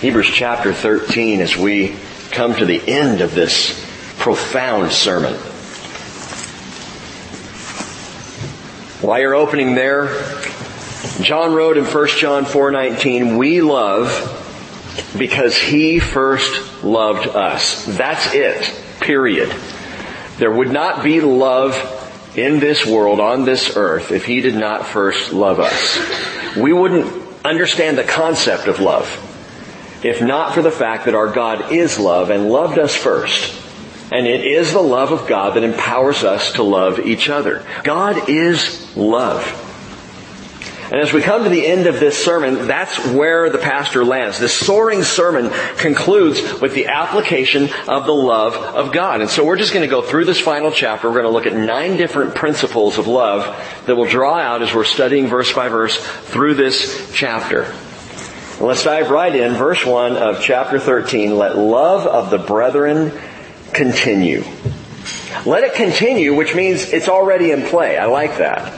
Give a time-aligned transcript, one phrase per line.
[0.00, 1.96] Hebrews chapter 13 as we
[2.30, 3.82] come to the end of this
[4.18, 5.32] profound sermon.
[9.00, 10.08] While you're opening there,
[11.22, 14.12] John wrote in 1 John 4:19, "We love
[15.16, 18.70] because he first loved us." That's it.
[19.00, 19.50] Period.
[20.38, 21.74] There would not be love
[22.34, 25.98] in this world, on this earth, if he did not first love us.
[26.54, 27.10] We wouldn't
[27.46, 29.08] understand the concept of love
[30.06, 33.62] if not for the fact that our God is love and loved us first.
[34.12, 37.66] And it is the love of God that empowers us to love each other.
[37.82, 39.62] God is love.
[40.92, 44.38] And as we come to the end of this sermon, that's where the pastor lands.
[44.38, 49.20] This soaring sermon concludes with the application of the love of God.
[49.20, 51.08] And so we're just going to go through this final chapter.
[51.08, 53.44] We're going to look at nine different principles of love
[53.86, 57.74] that will draw out as we're studying verse by verse through this chapter.
[58.58, 59.52] Let's dive right in.
[59.52, 61.36] Verse 1 of chapter 13.
[61.36, 63.12] Let love of the brethren
[63.74, 64.44] continue.
[65.44, 67.98] Let it continue, which means it's already in play.
[67.98, 68.72] I like that.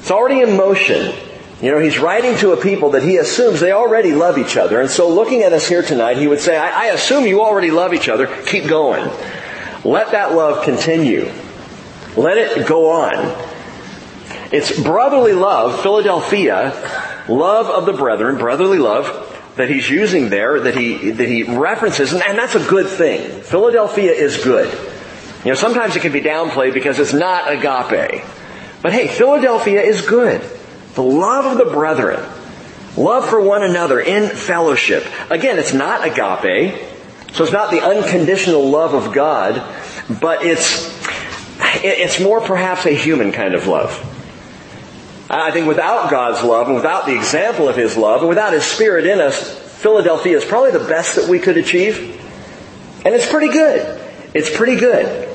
[0.00, 1.14] It's already in motion.
[1.62, 4.80] You know, he's writing to a people that he assumes they already love each other.
[4.80, 7.70] And so looking at us here tonight, he would say, I, I assume you already
[7.70, 8.26] love each other.
[8.44, 9.10] Keep going.
[9.84, 11.32] Let that love continue.
[12.14, 13.14] Let it go on.
[14.52, 16.72] It's brotherly love, Philadelphia,
[17.32, 22.12] love of the brethren, brotherly love, that he's using there, that he, that he references,
[22.12, 23.42] and, and that's a good thing.
[23.42, 24.72] Philadelphia is good.
[25.44, 28.24] You know, sometimes it can be downplayed because it's not agape.
[28.80, 30.40] But hey, Philadelphia is good.
[30.94, 32.20] The love of the brethren.
[32.96, 35.04] Love for one another in fellowship.
[35.30, 36.80] Again, it's not agape.
[37.32, 39.54] So it's not the unconditional love of God,
[40.20, 40.94] but it's,
[41.82, 44.11] it's more perhaps a human kind of love.
[45.40, 48.64] I think without God's love and without the example of His love and without His
[48.64, 52.20] Spirit in us, Philadelphia is probably the best that we could achieve.
[53.04, 54.00] And it's pretty good.
[54.34, 55.28] It's pretty good.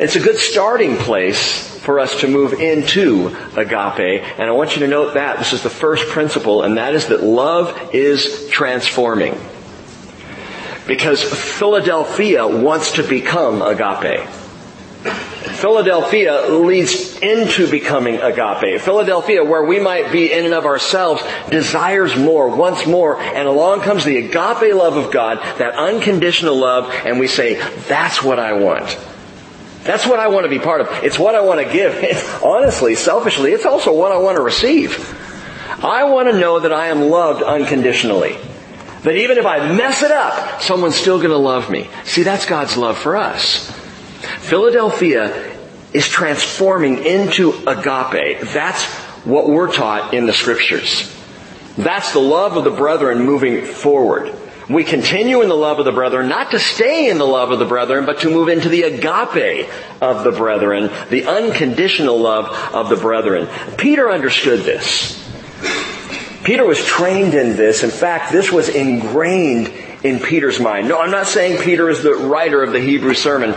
[0.00, 4.22] It's a good starting place for us to move into agape.
[4.38, 7.06] And I want you to note that this is the first principle, and that is
[7.08, 9.38] that love is transforming.
[10.86, 14.26] Because Philadelphia wants to become agape.
[15.58, 18.80] Philadelphia leads into becoming agape.
[18.80, 21.20] Philadelphia, where we might be in and of ourselves,
[21.50, 26.88] desires more, wants more, and along comes the agape love of God, that unconditional love,
[27.04, 27.54] and we say,
[27.88, 28.96] that's what I want.
[29.82, 30.88] That's what I want to be part of.
[31.02, 32.40] It's what I want to give.
[32.44, 35.12] honestly, selfishly, it's also what I want to receive.
[35.82, 38.38] I want to know that I am loved unconditionally.
[39.02, 41.90] That even if I mess it up, someone's still going to love me.
[42.04, 43.76] See, that's God's love for us.
[44.48, 45.56] Philadelphia
[45.92, 48.40] is transforming into agape.
[48.40, 48.84] That's
[49.24, 51.14] what we're taught in the scriptures.
[51.76, 54.34] That's the love of the brethren moving forward.
[54.68, 57.58] We continue in the love of the brethren, not to stay in the love of
[57.58, 59.68] the brethren, but to move into the agape
[60.00, 63.48] of the brethren, the unconditional love of the brethren.
[63.76, 65.14] Peter understood this.
[66.44, 67.82] Peter was trained in this.
[67.82, 69.72] In fact, this was ingrained
[70.02, 70.88] in Peter's mind.
[70.88, 73.54] No, I'm not saying Peter is the writer of the Hebrew sermon,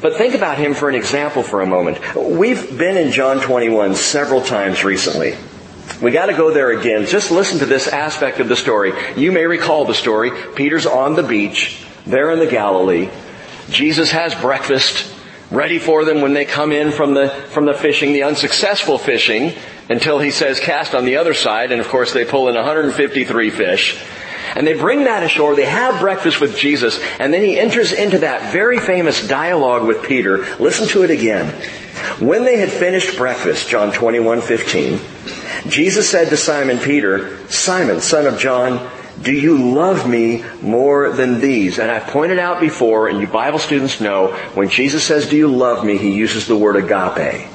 [0.00, 1.98] but think about him for an example for a moment.
[2.14, 5.36] We've been in John 21 several times recently.
[6.00, 7.06] We gotta go there again.
[7.06, 8.92] Just listen to this aspect of the story.
[9.16, 10.30] You may recall the story.
[10.54, 13.10] Peter's on the beach, there in the Galilee.
[13.68, 15.14] Jesus has breakfast
[15.50, 19.52] ready for them when they come in from the, from the fishing, the unsuccessful fishing,
[19.88, 23.50] until he says cast on the other side, and of course they pull in 153
[23.50, 24.00] fish.
[24.56, 28.18] And they bring that ashore, they have breakfast with Jesus, and then he enters into
[28.18, 30.44] that very famous dialogue with Peter.
[30.58, 31.48] Listen to it again.
[32.18, 35.00] When they had finished breakfast, John 21, 15,
[35.68, 38.90] Jesus said to Simon Peter, Simon, son of John,
[39.22, 41.78] do you love me more than these?
[41.78, 45.48] And I've pointed out before, and you Bible students know, when Jesus says, do you
[45.48, 47.48] love me, he uses the word agape.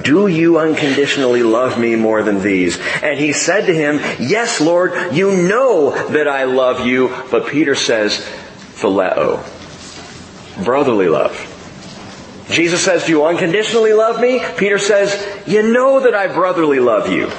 [0.00, 2.78] Do you unconditionally love me more than these?
[3.02, 7.14] And he said to him, Yes, Lord, you know that I love you.
[7.30, 8.18] But Peter says,
[8.74, 9.42] Phileo.
[10.64, 11.50] Brotherly love.
[12.50, 14.44] Jesus says, Do you unconditionally love me?
[14.56, 17.30] Peter says, You know that I brotherly love you.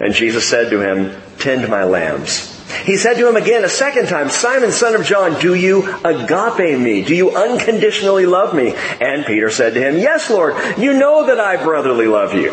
[0.00, 2.51] And Jesus said to him, Tend my lambs.
[2.84, 6.78] He said to him again a second time, Simon, son of John, do you agape
[6.78, 7.02] me?
[7.02, 8.74] Do you unconditionally love me?
[9.00, 12.52] And Peter said to him, Yes, Lord, you know that I brotherly love you.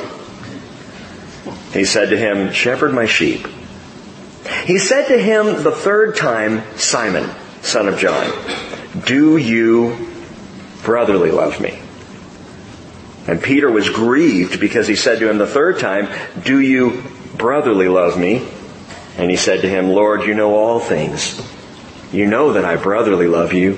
[1.74, 3.48] He said to him, Shepherd my sheep.
[4.66, 7.30] He said to him the third time, Simon,
[7.62, 8.31] son of John,
[9.06, 10.10] do you
[10.83, 11.80] brotherly love me?
[13.27, 16.07] And Peter was grieved because he said to him the third time,
[16.44, 17.04] Do you
[17.36, 18.48] brotherly love me?
[19.17, 21.41] And he said to him, Lord, you know all things.
[22.11, 23.77] You know that I brotherly love you.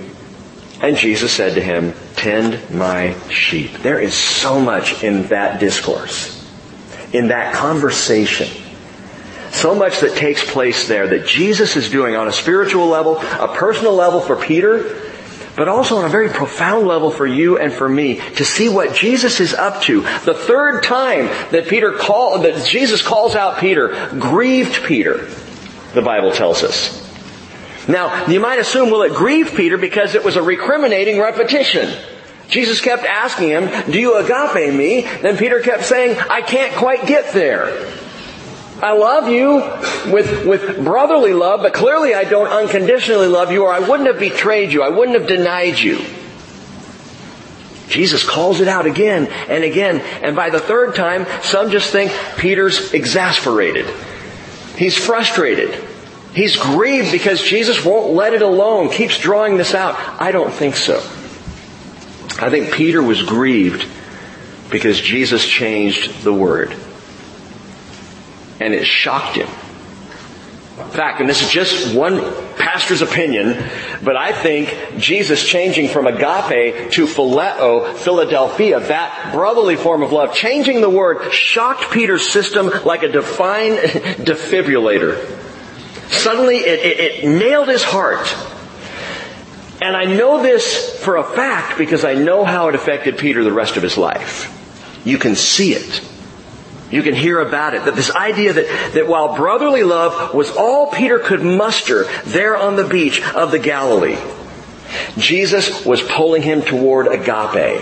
[0.81, 3.73] And Jesus said to him, tend my sheep.
[3.79, 6.47] There is so much in that discourse,
[7.13, 8.47] in that conversation.
[9.51, 13.53] So much that takes place there that Jesus is doing on a spiritual level, a
[13.53, 15.10] personal level for Peter,
[15.55, 18.95] but also on a very profound level for you and for me to see what
[18.95, 20.01] Jesus is up to.
[20.01, 25.27] The third time that Peter call, that Jesus calls out Peter, grieved Peter,
[25.93, 26.99] the Bible tells us.
[27.87, 31.93] Now, you might assume, well, it grieved Peter because it was a recriminating repetition.
[32.47, 35.01] Jesus kept asking him, do you agape me?
[35.01, 37.91] Then Peter kept saying, I can't quite get there.
[38.81, 39.57] I love you
[40.11, 44.19] with, with brotherly love, but clearly I don't unconditionally love you or I wouldn't have
[44.19, 44.81] betrayed you.
[44.81, 46.03] I wouldn't have denied you.
[47.89, 49.99] Jesus calls it out again and again.
[50.23, 53.85] And by the third time, some just think Peter's exasperated.
[54.77, 55.75] He's frustrated.
[56.33, 59.95] He's grieved because Jesus won't let it alone, keeps drawing this out.
[60.19, 60.97] I don't think so.
[62.43, 63.85] I think Peter was grieved
[64.71, 66.75] because Jesus changed the word
[68.61, 69.47] and it shocked him.
[70.77, 72.19] In fact, and this is just one
[72.55, 73.63] pastor's opinion,
[74.03, 80.33] but I think Jesus changing from agape to phileo, Philadelphia, that brotherly form of love,
[80.33, 85.23] changing the word shocked Peter's system like a divine defibrillator.
[86.09, 88.35] Suddenly it, it, it nailed his heart.
[89.81, 93.51] And I know this for a fact because I know how it affected Peter the
[93.51, 94.57] rest of his life.
[95.05, 96.10] You can see it.
[96.91, 97.85] You can hear about it.
[97.85, 102.75] That this idea that, that while brotherly love was all Peter could muster there on
[102.75, 104.17] the beach of the Galilee,
[105.17, 107.81] Jesus was pulling him toward agape.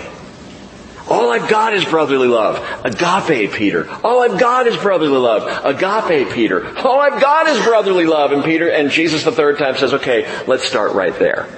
[1.08, 2.64] All I've got is brotherly love.
[2.84, 3.90] Agape, Peter.
[4.04, 5.42] All I've got is brotherly love.
[5.64, 6.78] Agape, Peter.
[6.78, 8.30] All I've got is brotherly love.
[8.30, 11.48] And Peter, and Jesus the third time says, okay, let's start right there.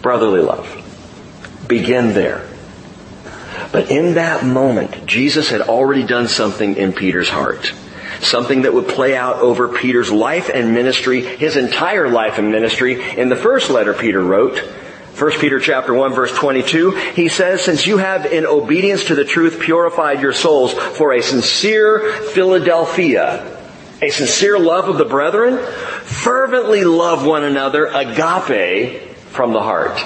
[0.00, 0.82] Brotherly love.
[1.68, 2.48] Begin there.
[3.72, 7.72] But in that moment, Jesus had already done something in Peter's heart.
[8.20, 13.02] Something that would play out over Peter's life and ministry, his entire life and ministry.
[13.18, 14.58] In the first letter Peter wrote,
[15.18, 19.24] 1 Peter chapter 1 verse 22, he says, since you have in obedience to the
[19.24, 23.58] truth purified your souls for a sincere Philadelphia,
[24.02, 25.58] a sincere love of the brethren,
[26.04, 29.00] fervently love one another, agape,
[29.30, 29.98] from the heart.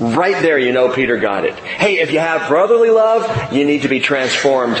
[0.00, 1.54] Right there, you know Peter got it.
[1.54, 4.80] Hey, if you have brotherly love, you need to be transformed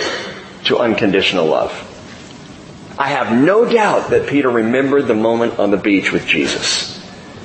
[0.64, 1.72] to unconditional love.
[2.98, 6.96] I have no doubt that Peter remembered the moment on the beach with Jesus.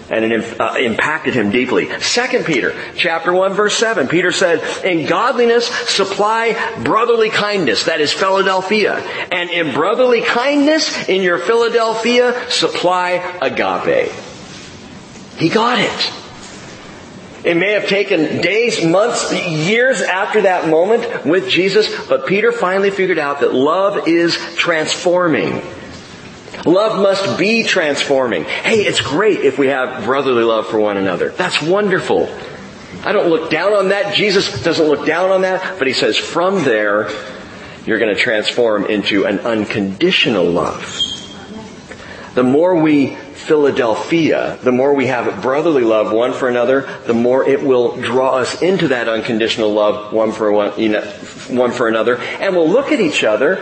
[0.10, 1.90] And it uh, impacted him deeply.
[2.02, 6.54] Second Peter, chapter 1, verse 7, Peter said, In godliness supply
[6.84, 8.96] brotherly kindness, that is Philadelphia.
[9.31, 14.12] And in brotherly kindness, in your Philadelphia, supply agape.
[15.38, 16.23] He got it.
[17.44, 22.90] It may have taken days, months, years after that moment with Jesus, but Peter finally
[22.90, 25.62] figured out that love is transforming.
[26.66, 28.45] Love must be transforming.
[28.45, 31.30] Hey, it's great if we have brotherly love for one another.
[31.30, 32.34] That's wonderful.
[33.04, 34.16] I don't look down on that.
[34.16, 37.10] Jesus doesn't look down on that, but he says from there,
[37.86, 41.00] you're going to transform into an unconditional love.
[42.36, 47.44] The more we Philadelphia, the more we have brotherly love one for another, the more
[47.48, 51.01] it will draw us into that unconditional love one for one, you know,
[51.50, 52.18] one for another.
[52.18, 53.56] And we'll look at each other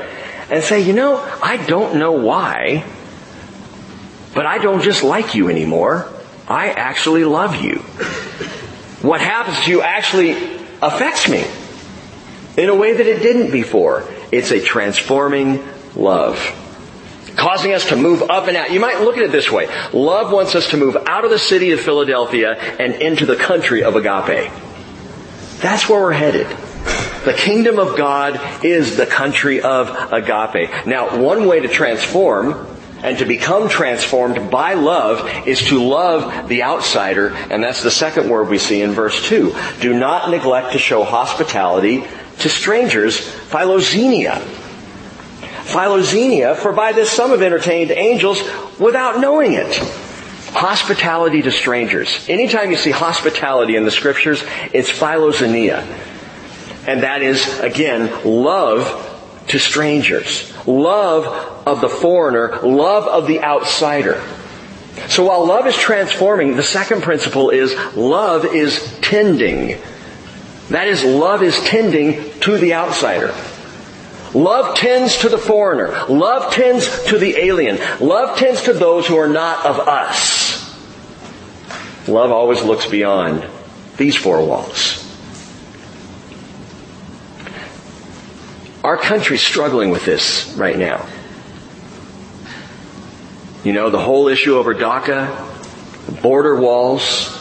[0.52, 2.86] and say, you know, I don't know why,
[4.36, 6.08] but I don't just like you anymore.
[6.48, 7.80] I actually love you.
[9.02, 10.32] What happens to you actually
[10.80, 11.44] affects me
[12.56, 14.08] in a way that it didn't before.
[14.32, 16.38] It's a transforming love
[17.42, 18.72] causing us to move up and out.
[18.72, 19.68] You might look at it this way.
[19.94, 23.84] Love wants us to move out of the city of Philadelphia and into the country
[23.84, 24.52] of agape.
[25.58, 26.46] That's where we're headed.
[27.26, 30.86] The kingdom of God is the country of agape.
[30.86, 32.68] Now, one way to transform
[33.02, 38.30] and to become transformed by love is to love the outsider, and that's the second
[38.30, 39.56] word we see in verse 2.
[39.80, 42.04] Do not neglect to show hospitality
[42.40, 44.61] to strangers, philoxenia
[45.64, 48.42] Philoxenia, for by this some have entertained angels
[48.80, 49.76] without knowing it.
[50.54, 52.28] Hospitality to strangers.
[52.28, 55.86] Anytime you see hospitality in the scriptures, it's philoxenia.
[56.88, 59.08] And that is, again, love
[59.48, 60.52] to strangers.
[60.68, 61.26] Love
[61.68, 62.60] of the foreigner.
[62.62, 64.22] Love of the outsider.
[65.08, 69.80] So while love is transforming, the second principle is love is tending.
[70.70, 73.34] That is, love is tending to the outsider.
[74.34, 76.06] Love tends to the foreigner.
[76.08, 77.78] Love tends to the alien.
[78.00, 80.52] Love tends to those who are not of us.
[82.08, 83.46] Love always looks beyond
[83.98, 84.98] these four walls.
[88.84, 91.06] Our country's struggling with this right now.
[93.64, 97.38] You know, the whole issue over DACA, border walls,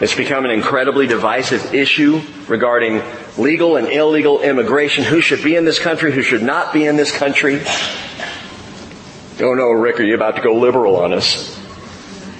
[0.00, 3.02] it's become an incredibly divisive issue regarding
[3.40, 5.04] legal and illegal immigration.
[5.04, 6.12] Who should be in this country?
[6.12, 7.60] Who should not be in this country?
[9.40, 11.58] Oh no, Rick, are you about to go liberal on us?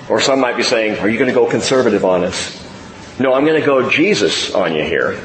[0.09, 2.59] Or some might be saying, are you going to go conservative on us?
[3.19, 5.19] No, I'm going to go Jesus on you here.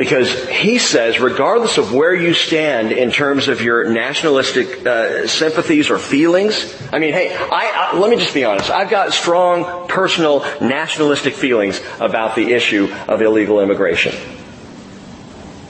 [0.00, 5.90] Because he says, regardless of where you stand in terms of your nationalistic uh, sympathies
[5.90, 8.70] or feelings, I mean, hey, I, I, let me just be honest.
[8.70, 14.14] I've got strong personal nationalistic feelings about the issue of illegal immigration.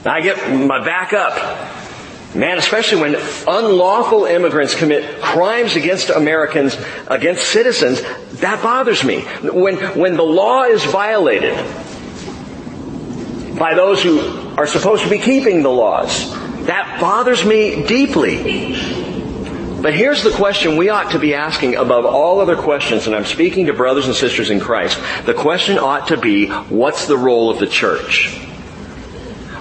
[0.05, 1.35] I get my back up.
[2.33, 8.01] Man, especially when unlawful immigrants commit crimes against Americans, against citizens,
[8.39, 9.23] that bothers me.
[9.43, 11.57] When, when the law is violated,
[13.61, 14.19] by those who
[14.57, 16.31] are supposed to be keeping the laws.
[16.65, 18.73] That bothers me deeply.
[19.79, 23.25] But here's the question we ought to be asking above all other questions, and I'm
[23.25, 24.99] speaking to brothers and sisters in Christ.
[25.27, 28.35] The question ought to be, what's the role of the church?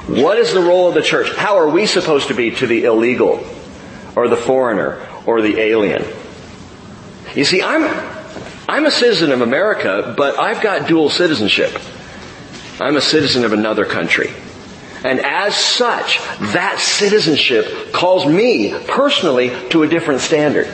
[0.07, 1.37] What is the role of the church?
[1.37, 3.47] How are we supposed to be to the illegal,
[4.17, 6.07] or the foreigner, or the alien?
[7.35, 7.85] You see, I'm,
[8.67, 11.79] I'm a citizen of America, but I've got dual citizenship.
[12.81, 14.31] I'm a citizen of another country.
[15.05, 16.19] And as such,
[16.53, 20.69] that citizenship calls me personally to a different standard.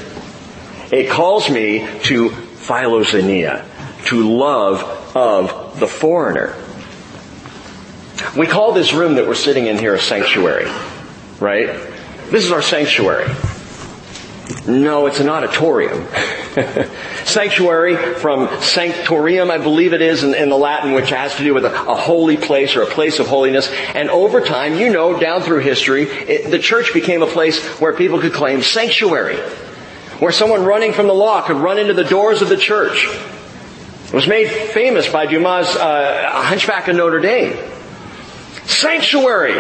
[0.91, 3.65] It calls me to philoxenia,
[4.07, 6.55] to love of the foreigner.
[8.37, 10.71] We call this room that we're sitting in here a sanctuary,
[11.39, 11.67] right?
[12.31, 13.29] This is our sanctuary.
[14.67, 16.07] No, it's an auditorium.
[17.25, 21.53] Sanctuary from sanctorium, I believe it is in, in, the Latin, which has to do
[21.53, 23.69] with a, a, holy place or a place of holiness.
[23.95, 27.93] And over time, you know, down through history, it, the church became a place where
[27.93, 29.37] people could claim sanctuary.
[30.21, 33.09] Where someone running from the law could run into the doors of the church.
[34.07, 37.57] It was made famous by Dumas' uh, Hunchback of Notre Dame.
[38.67, 39.55] Sanctuary!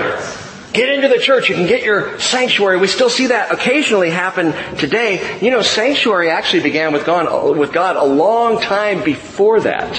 [0.77, 1.49] Get into the church.
[1.49, 2.77] You can get your sanctuary.
[2.77, 5.39] We still see that occasionally happen today.
[5.41, 9.95] You know, sanctuary actually began with God, with God a long time before that.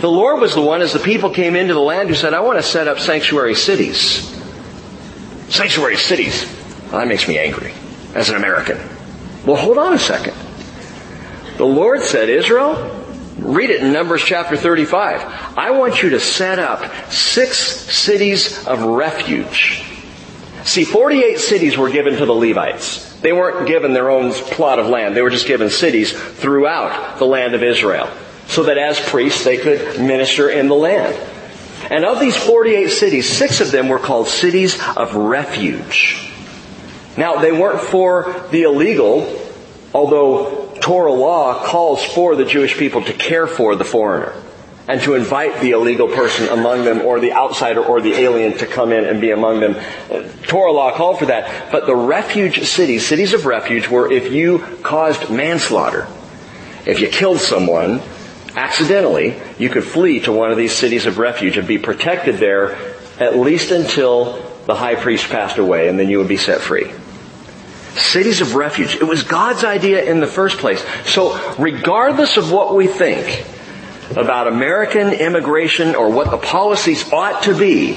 [0.00, 2.40] The Lord was the one as the people came into the land who said, I
[2.40, 4.26] want to set up sanctuary cities.
[5.50, 6.46] Sanctuary cities.
[6.84, 7.74] Well, that makes me angry
[8.14, 8.78] as an American.
[9.44, 10.34] Well, hold on a second.
[11.58, 13.01] The Lord said, Israel,
[13.38, 15.58] Read it in Numbers chapter 35.
[15.58, 19.84] I want you to set up six cities of refuge.
[20.64, 23.20] See, 48 cities were given to the Levites.
[23.20, 25.16] They weren't given their own plot of land.
[25.16, 28.08] They were just given cities throughout the land of Israel.
[28.48, 31.14] So that as priests, they could minister in the land.
[31.90, 36.30] And of these 48 cities, six of them were called cities of refuge.
[37.16, 39.40] Now, they weren't for the illegal,
[39.94, 44.34] although Torah law calls for the Jewish people to care for the foreigner
[44.88, 48.66] and to invite the illegal person among them or the outsider or the alien to
[48.66, 49.76] come in and be among them.
[50.42, 51.70] Torah law called for that.
[51.70, 56.08] But the refuge cities, cities of refuge were if you caused manslaughter,
[56.84, 58.02] if you killed someone
[58.56, 62.76] accidentally, you could flee to one of these cities of refuge and be protected there
[63.20, 66.92] at least until the high priest passed away and then you would be set free.
[67.96, 68.94] Cities of refuge.
[68.96, 70.84] It was God's idea in the first place.
[71.04, 73.46] So regardless of what we think
[74.16, 77.94] about American immigration or what the policies ought to be,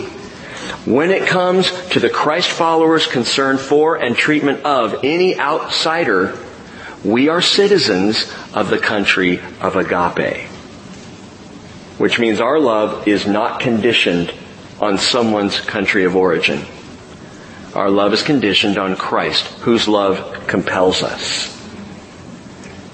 [0.86, 6.38] when it comes to the Christ followers concern for and treatment of any outsider,
[7.04, 10.48] we are citizens of the country of agape.
[11.98, 14.34] Which means our love is not conditioned
[14.82, 16.66] on someone's country of origin.
[17.76, 21.52] Our love is conditioned on Christ, whose love compels us.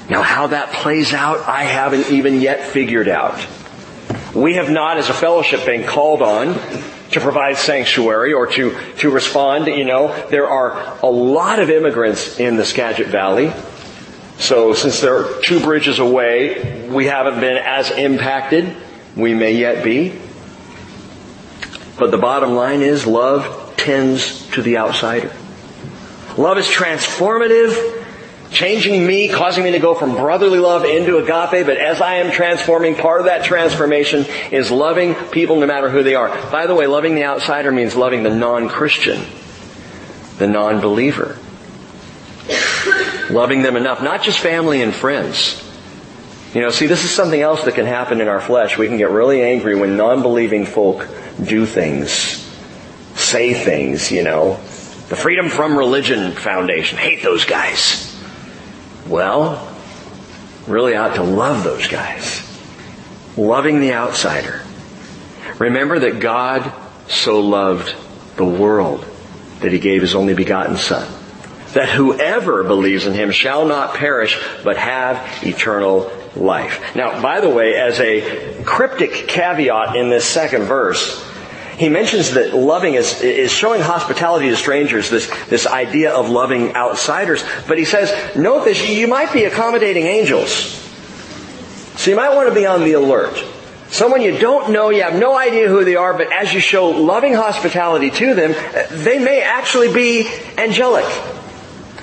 [0.10, 3.46] Now how that plays out, I haven't even yet figured out.
[4.34, 6.56] We have not as a fellowship been called on
[7.12, 9.68] to provide sanctuary or to, to respond.
[9.68, 13.54] You know, there are a lot of immigrants in the Skagit Valley.
[14.40, 18.76] So since they're two bridges away, we haven't been as impacted.
[19.16, 20.20] We may yet be.
[22.00, 25.32] But the bottom line is love tends to the outsider.
[26.38, 28.06] Love is transformative,
[28.52, 32.32] changing me, causing me to go from brotherly love into agape, but as I am
[32.32, 36.30] transforming, part of that transformation is loving people no matter who they are.
[36.52, 39.26] By the way, loving the outsider means loving the non-Christian,
[40.38, 41.38] the non-believer.
[43.30, 45.68] Loving them enough, not just family and friends.
[46.54, 48.78] You know, see, this is something else that can happen in our flesh.
[48.78, 51.08] We can get really angry when non-believing folk
[51.42, 52.41] do things,
[53.32, 54.56] say things, you know.
[55.08, 58.08] The Freedom from Religion Foundation, hate those guys.
[59.08, 59.68] Well,
[60.68, 62.48] really ought to love those guys.
[63.38, 64.62] Loving the outsider.
[65.60, 66.74] Remember that God
[67.08, 67.96] so loved
[68.36, 69.06] the world
[69.62, 71.10] that he gave his only begotten son.
[71.74, 76.96] That whoever believes in him shall not perish, but have eternal life.
[76.96, 81.31] Now, by the way, as a cryptic caveat in this second verse,
[81.78, 86.76] he mentions that loving is, is showing hospitality to strangers, this, this idea of loving
[86.76, 87.44] outsiders.
[87.68, 90.52] But he says, note this, you might be accommodating angels.
[91.98, 93.44] So you might want to be on the alert.
[93.90, 96.90] Someone you don't know, you have no idea who they are, but as you show
[96.90, 98.56] loving hospitality to them,
[98.90, 101.06] they may actually be angelic.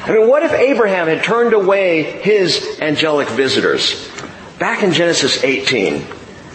[0.00, 4.08] I mean, what if Abraham had turned away his angelic visitors?
[4.58, 6.04] Back in Genesis 18,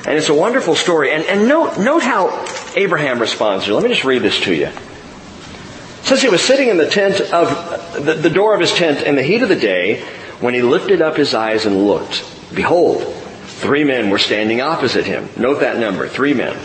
[0.05, 2.45] and it's a wonderful story, and, and note, note how
[2.75, 3.65] Abraham responds.
[3.65, 3.73] Here.
[3.73, 4.67] Let me just read this to you.
[4.67, 9.01] It says he was sitting in the tent of, the, the door of his tent
[9.01, 10.03] in the heat of the day,
[10.41, 12.25] when he lifted up his eyes and looked.
[12.53, 15.29] Behold, three men were standing opposite him.
[15.37, 16.57] Note that number, three men.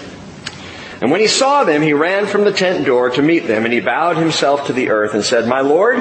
[1.00, 3.73] And when he saw them, he ran from the tent door to meet them, and
[3.73, 5.99] he bowed himself to the earth and said, My Lord,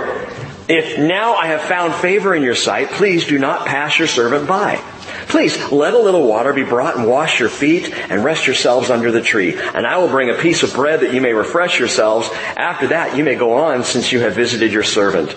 [0.67, 4.48] if now I have found favor in your sight, please do not pass your servant
[4.48, 4.82] by.
[5.27, 9.12] Please let a little water be brought and wash your feet and rest yourselves under
[9.12, 9.57] the tree.
[9.57, 12.29] And I will bring a piece of bread that you may refresh yourselves.
[12.55, 15.36] After that you may go on since you have visited your servant.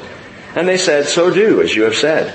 [0.55, 2.35] And they said, so do as you have said.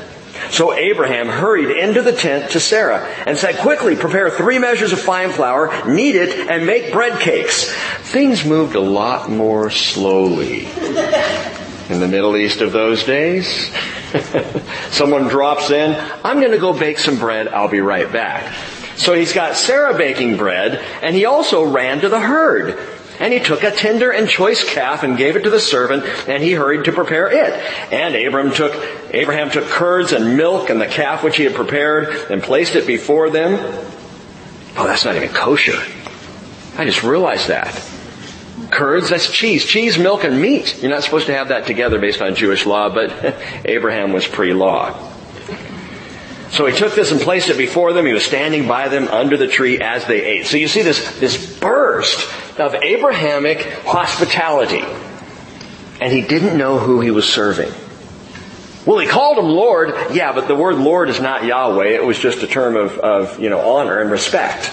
[0.50, 5.00] So Abraham hurried into the tent to Sarah and said, quickly prepare three measures of
[5.00, 7.74] fine flour, knead it, and make bread cakes.
[8.00, 10.68] Things moved a lot more slowly
[11.90, 13.72] in the Middle East of those days.
[14.92, 18.54] Someone drops in, I'm going to go bake some bread, I'll be right back.
[18.98, 22.80] So he's got Sarah baking bread, and he also ran to the herd.
[23.20, 26.44] And he took a tender and choice calf and gave it to the servant, and
[26.44, 27.54] he hurried to prepare it.
[27.92, 28.74] And Abraham took,
[29.14, 32.86] Abraham took curds and milk and the calf which he had prepared and placed it
[32.86, 33.54] before them.
[34.78, 35.82] Oh, that's not even kosher.
[36.78, 37.74] I just realized that.
[38.76, 39.66] Curds, that's cheese.
[39.66, 40.82] Cheese, milk, and meat.
[40.82, 43.10] You're not supposed to have that together based on Jewish law, but
[43.66, 45.14] Abraham was pre-law.
[46.52, 48.06] So he took this and placed it before them.
[48.06, 50.46] He was standing by them under the tree as they ate.
[50.46, 54.84] So you see this, this burst of Abrahamic hospitality.
[56.02, 57.72] And he didn't know who he was serving.
[58.86, 59.94] Well, he called him Lord.
[60.12, 61.88] Yeah, but the word Lord is not Yahweh.
[61.88, 64.70] It was just a term of, of you know, honor and respect.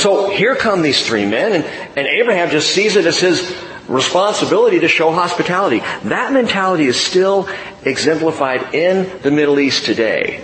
[0.00, 3.54] So here come these three men, and, and Abraham just sees it as his
[3.86, 5.80] responsibility to show hospitality.
[6.04, 7.50] That mentality is still
[7.84, 10.42] exemplified in the Middle East today.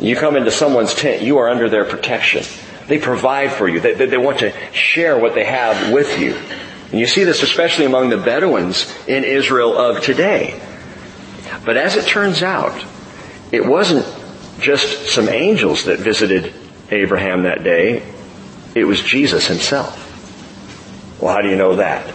[0.00, 2.44] You come into someone's tent, you are under their protection.
[2.86, 3.80] They provide for you.
[3.80, 6.36] They, they, they want to share what they have with you.
[6.92, 10.60] And you see this especially among the Bedouins in Israel of today.
[11.64, 12.84] But as it turns out,
[13.50, 14.06] it wasn't
[14.60, 16.54] just some angels that visited
[16.90, 18.02] Abraham that day,
[18.74, 20.02] it was Jesus himself.
[21.20, 22.06] Well, how do you know that?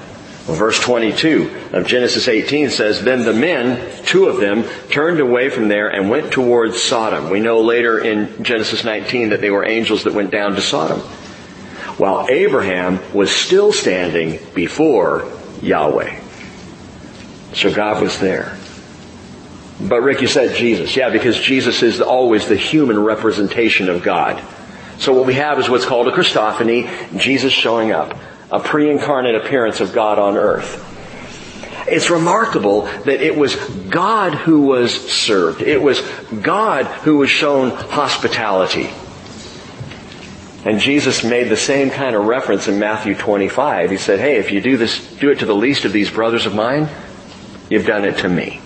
[0.48, 5.50] Well, verse 22 of Genesis 18 says, Then the men, two of them, turned away
[5.50, 7.30] from there and went towards Sodom.
[7.30, 11.00] We know later in Genesis 19 that they were angels that went down to Sodom.
[11.98, 15.32] While Abraham was still standing before
[15.62, 16.20] Yahweh.
[17.54, 18.58] So God was there.
[19.80, 20.96] But Rick, you said Jesus.
[20.96, 24.44] Yeah, because Jesus is always the human representation of God.
[25.02, 28.16] So what we have is what's called a Christophany, Jesus showing up,
[28.52, 30.88] a pre-incarnate appearance of God on earth.
[31.88, 35.64] It's remarkable that it was God who was served.
[35.64, 36.02] It was
[36.44, 38.92] God who was shown hospitality.
[40.66, 43.90] And Jesus made the same kind of reference in Matthew 25.
[43.90, 46.46] He said, hey, if you do this, do it to the least of these brothers
[46.46, 46.88] of mine,
[47.72, 48.62] you've done it to me.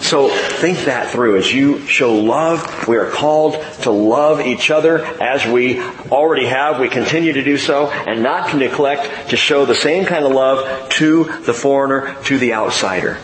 [0.00, 1.36] So think that through.
[1.36, 6.80] As you show love, we are called to love each other as we already have.
[6.80, 10.32] We continue to do so and not to neglect to show the same kind of
[10.32, 13.18] love to the foreigner, to the outsider.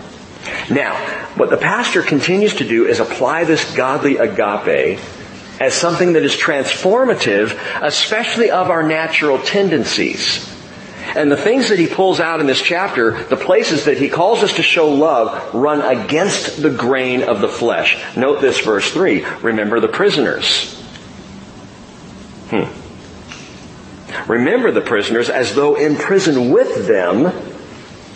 [0.70, 0.94] Now,
[1.36, 5.00] what the pastor continues to do is apply this godly agape
[5.60, 10.55] as something that is transformative, especially of our natural tendencies.
[11.14, 14.42] And the things that he pulls out in this chapter, the places that he calls
[14.42, 17.96] us to show love, run against the grain of the flesh.
[18.16, 19.24] Note this verse 3.
[19.42, 20.74] Remember the prisoners.
[22.50, 22.86] Hmm.
[24.30, 27.26] Remember the prisoners as though in prison with them,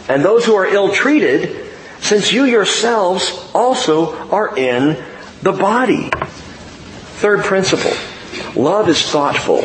[0.08, 1.68] and those who are ill treated,
[2.00, 5.02] since you yourselves also are in
[5.42, 6.10] the body.
[7.20, 7.92] Third principle.
[8.60, 9.64] Love is thoughtful.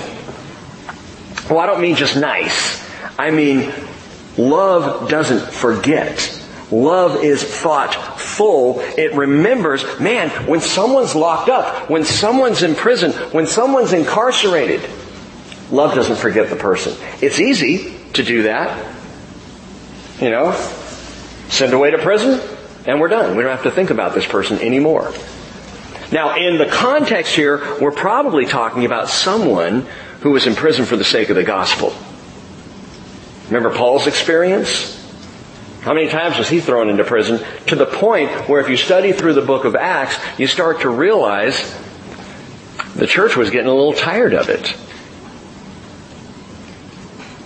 [1.50, 2.85] Well, I don't mean just nice.
[3.18, 3.72] I mean,
[4.38, 6.42] love doesn't forget.
[6.72, 8.80] Love is thoughtful.
[8.80, 14.82] It remembers, man, when someone's locked up, when someone's in prison, when someone's incarcerated,
[15.72, 16.96] love doesn't forget the person.
[17.22, 18.94] It's easy to do that.
[20.20, 20.54] You know,
[21.50, 22.42] send away to prison,
[22.88, 23.36] and we're done.
[23.36, 25.14] We don't have to think about this person anymore.
[26.12, 29.88] Now, in the context here, we're probably talking about someone
[30.22, 31.94] who was in prison for the sake of the gospel.
[33.48, 34.94] Remember Paul's experience?
[35.82, 37.46] How many times was he thrown into prison?
[37.68, 40.90] To the point where if you study through the book of Acts, you start to
[40.90, 41.80] realize
[42.96, 44.76] the church was getting a little tired of it.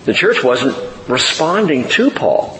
[0.06, 0.74] The church wasn't
[1.06, 2.58] responding to Paul.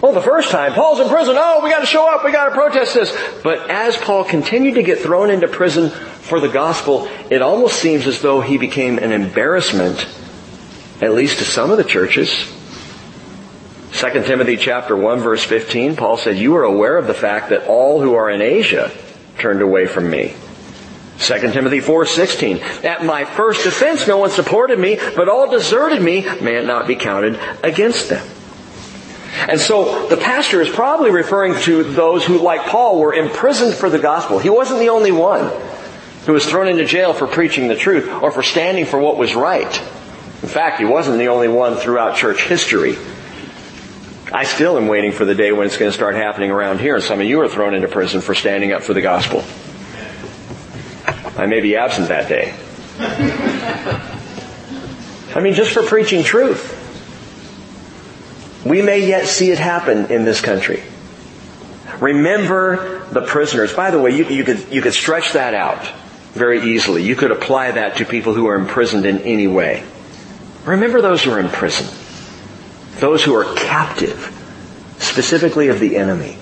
[0.00, 1.34] Oh, the first time, Paul's in prison.
[1.36, 2.24] Oh, we gotta show up.
[2.24, 3.16] We gotta protest this.
[3.42, 8.06] But as Paul continued to get thrown into prison for the gospel, it almost seems
[8.06, 10.06] as though he became an embarrassment,
[11.00, 12.54] at least to some of the churches.
[13.92, 17.66] 2 Timothy chapter 1 verse 15, Paul said, you are aware of the fact that
[17.66, 18.90] all who are in Asia
[19.38, 20.34] turned away from me.
[21.18, 26.22] 2 Timothy 4:16 At my first defense no one supported me but all deserted me
[26.40, 28.26] may it not be counted against them.
[29.48, 33.88] And so the pastor is probably referring to those who, like Paul, were imprisoned for
[33.88, 34.38] the gospel.
[34.38, 35.50] He wasn't the only one
[36.26, 39.34] who was thrown into jail for preaching the truth or for standing for what was
[39.34, 39.78] right.
[40.42, 42.96] In fact, he wasn't the only one throughout church history.
[44.32, 46.94] I still am waiting for the day when it's going to start happening around here
[46.96, 49.42] and some of you are thrown into prison for standing up for the gospel.
[51.40, 52.54] I may be absent that day.
[55.34, 56.74] I mean, just for preaching truth.
[58.66, 60.82] We may yet see it happen in this country.
[62.00, 63.72] Remember the prisoners.
[63.72, 65.90] By the way, you, you, could, you could stretch that out
[66.32, 67.02] very easily.
[67.02, 69.84] You could apply that to people who are imprisoned in any way.
[70.64, 71.86] Remember those who are in prison.
[72.98, 74.34] Those who are captive,
[74.98, 76.36] specifically of the enemy.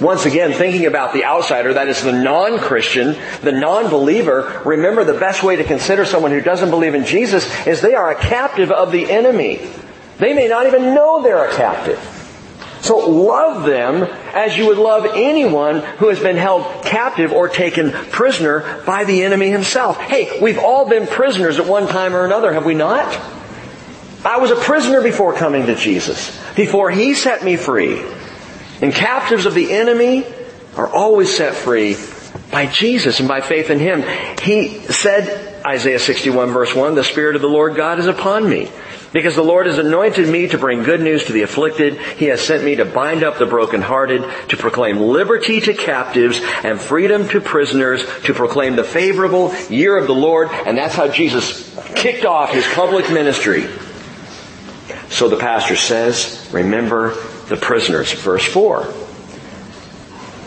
[0.00, 5.42] Once again, thinking about the outsider, that is the non-Christian, the non-believer, remember the best
[5.42, 8.90] way to consider someone who doesn't believe in Jesus is they are a captive of
[8.90, 9.70] the enemy.
[10.18, 11.98] They may not even know they're a captive.
[12.80, 14.02] So love them
[14.34, 19.22] as you would love anyone who has been held captive or taken prisoner by the
[19.22, 19.98] enemy himself.
[19.98, 23.10] Hey, we've all been prisoners at one time or another, have we not?
[24.24, 28.02] I was a prisoner before coming to Jesus, before He set me free.
[28.80, 30.24] And captives of the enemy
[30.76, 31.96] are always set free
[32.50, 34.02] by Jesus and by faith in Him.
[34.42, 38.70] He said, Isaiah 61 verse 1, the Spirit of the Lord God is upon me
[39.14, 41.98] because the Lord has anointed me to bring good news to the afflicted.
[41.98, 46.80] He has sent me to bind up the brokenhearted, to proclaim liberty to captives and
[46.80, 50.48] freedom to prisoners, to proclaim the favorable year of the Lord.
[50.50, 53.68] And that's how Jesus kicked off his public ministry.
[55.14, 57.14] So the pastor says, remember
[57.48, 58.12] the prisoners.
[58.12, 58.92] Verse 4.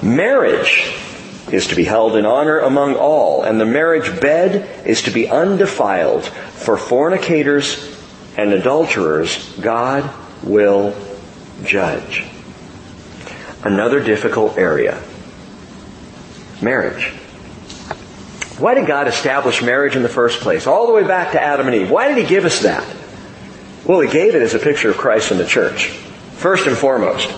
[0.03, 0.93] Marriage
[1.49, 5.29] is to be held in honor among all, and the marriage bed is to be
[5.29, 7.97] undefiled for fornicators
[8.35, 10.93] and adulterers, God will
[11.63, 12.25] judge.
[13.63, 15.01] Another difficult area.
[16.61, 17.13] Marriage.
[18.59, 20.67] Why did God establish marriage in the first place?
[20.67, 21.89] All the way back to Adam and Eve.
[21.89, 22.85] Why did He give us that?
[23.87, 25.87] Well, He gave it as a picture of Christ and the church.
[25.87, 27.33] First and foremost.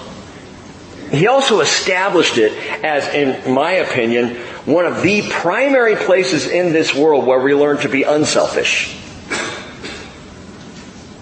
[1.12, 2.52] He also established it
[2.84, 4.36] as, in my opinion,
[4.66, 8.96] one of the primary places in this world where we learn to be unselfish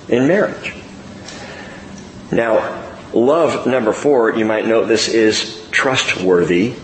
[0.09, 0.73] in marriage.
[2.31, 6.75] Now, love, number four, you might note this is trustworthy.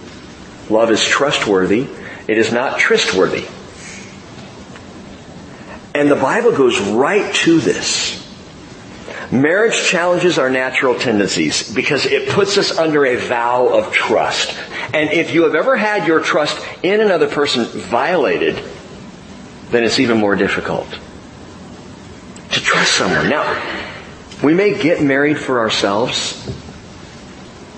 [0.69, 1.87] Love is trustworthy.
[2.27, 3.45] It is not trustworthy.
[5.93, 8.22] And the Bible goes right to this.
[9.31, 14.55] Marriage challenges our natural tendencies because it puts us under a vow of trust.
[14.93, 18.63] And if you have ever had your trust in another person violated,
[19.71, 20.87] then it's even more difficult
[22.51, 23.29] to trust someone.
[23.29, 23.61] Now,
[24.43, 26.47] we may get married for ourselves,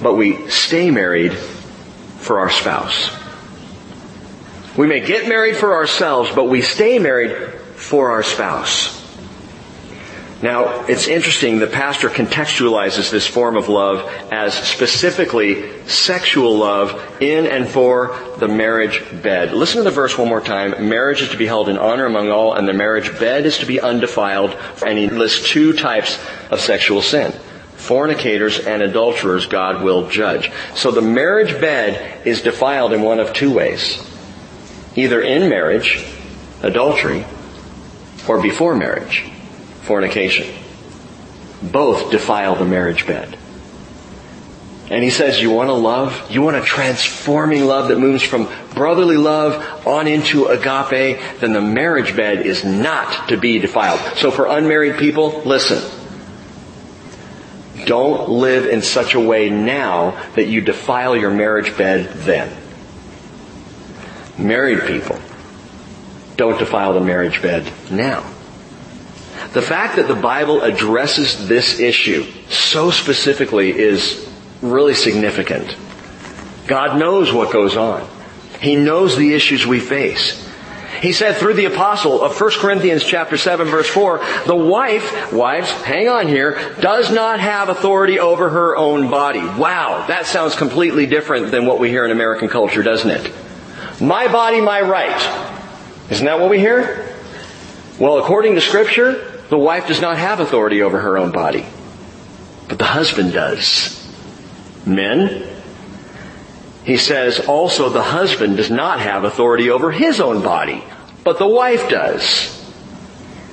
[0.02, 3.16] but we stay married for our spouse.
[4.76, 7.32] We may get married for ourselves, but we stay married
[7.76, 9.05] for our spouse.
[10.42, 17.48] Now, it's interesting, the pastor contextualizes this form of love as specifically sexual love in
[17.48, 19.54] and for the marriage bed.
[19.54, 20.90] Listen to the verse one more time.
[20.90, 23.66] Marriage is to be held in honor among all, and the marriage bed is to
[23.66, 24.58] be undefiled.
[24.86, 26.20] And he lists two types
[26.52, 27.32] of sexual sin.
[27.78, 30.52] Fornicators and adulterers God will judge.
[30.74, 34.06] So the marriage bed is defiled in one of two ways.
[34.98, 36.06] Either in marriage,
[36.62, 37.26] adultery,
[38.28, 39.30] or before marriage,
[39.86, 40.54] fornication.
[41.62, 43.38] Both defile the marriage bed.
[44.90, 46.30] And he says, you want a love?
[46.30, 51.40] You want a transforming love that moves from brotherly love on into agape?
[51.40, 54.00] Then the marriage bed is not to be defiled.
[54.18, 55.92] So for unmarried people, listen.
[57.86, 62.56] Don't live in such a way now that you defile your marriage bed then.
[64.38, 65.18] Married people,
[66.36, 68.35] don't defile the marriage bed now.
[69.54, 74.30] The fact that the Bible addresses this issue so specifically is
[74.62, 75.76] really significant.
[76.68, 78.08] God knows what goes on.
[78.60, 80.44] He knows the issues we face.
[81.02, 85.70] He said through the apostle of 1 Corinthians chapter 7 verse 4, the wife, wives,
[85.70, 89.40] hang on here, does not have authority over her own body.
[89.40, 93.34] Wow, that sounds completely different than what we hear in American culture, doesn't it?
[94.02, 95.62] My body, my right.
[96.10, 97.14] Isn't that what we hear?
[98.00, 101.66] Well, according to scripture, the wife does not have authority over her own body,
[102.68, 104.02] but the husband does.
[104.86, 105.48] Men,
[106.84, 110.84] he says also the husband does not have authority over his own body,
[111.24, 112.52] but the wife does.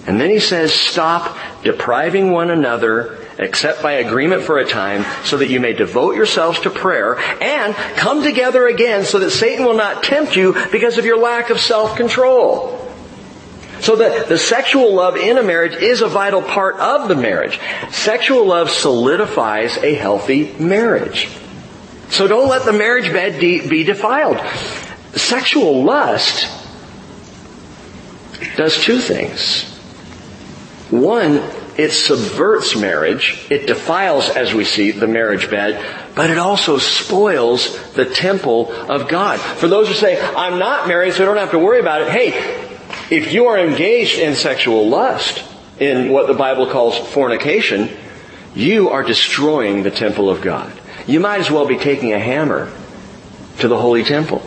[0.07, 5.38] And then he says, stop depriving one another except by agreement for a time so
[5.38, 9.76] that you may devote yourselves to prayer and come together again so that Satan will
[9.76, 12.71] not tempt you because of your lack of self-control.
[13.83, 17.59] So the, the sexual love in a marriage is a vital part of the marriage.
[17.90, 21.29] Sexual love solidifies a healthy marriage.
[22.09, 24.38] So don't let the marriage bed de- be defiled.
[25.16, 26.49] Sexual lust
[28.57, 29.64] does two things.
[30.90, 31.42] One,
[31.77, 33.47] it subverts marriage.
[33.51, 39.09] It defiles, as we see, the marriage bed, but it also spoils the temple of
[39.09, 39.40] God.
[39.40, 42.09] For those who say, I'm not married, so I don't have to worry about it.
[42.11, 42.71] Hey,
[43.12, 45.44] if you are engaged in sexual lust,
[45.79, 47.90] in what the Bible calls fornication,
[48.55, 50.72] you are destroying the temple of God.
[51.07, 52.72] You might as well be taking a hammer
[53.59, 54.40] to the holy temple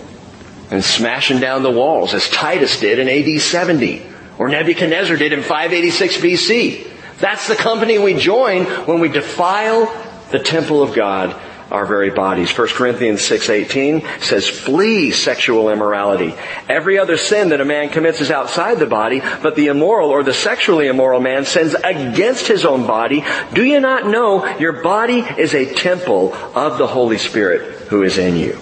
[0.72, 4.04] and smashing down the walls as Titus did in AD 70
[4.40, 6.88] or Nebuchadnezzar did in 586 BC.
[7.20, 9.86] That's the company we join when we defile
[10.32, 11.40] the temple of God
[11.72, 12.52] our very bodies.
[12.52, 16.36] 1 Corinthians 6:18 says, "Flee sexual immorality.
[16.70, 20.24] Every other sin that a man commits is outside the body, but the immoral or
[20.24, 23.24] the sexually immoral man sins against his own body.
[23.54, 28.18] Do you not know your body is a temple of the Holy Spirit who is
[28.18, 28.58] in you,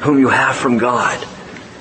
[0.00, 1.18] whom you have from God,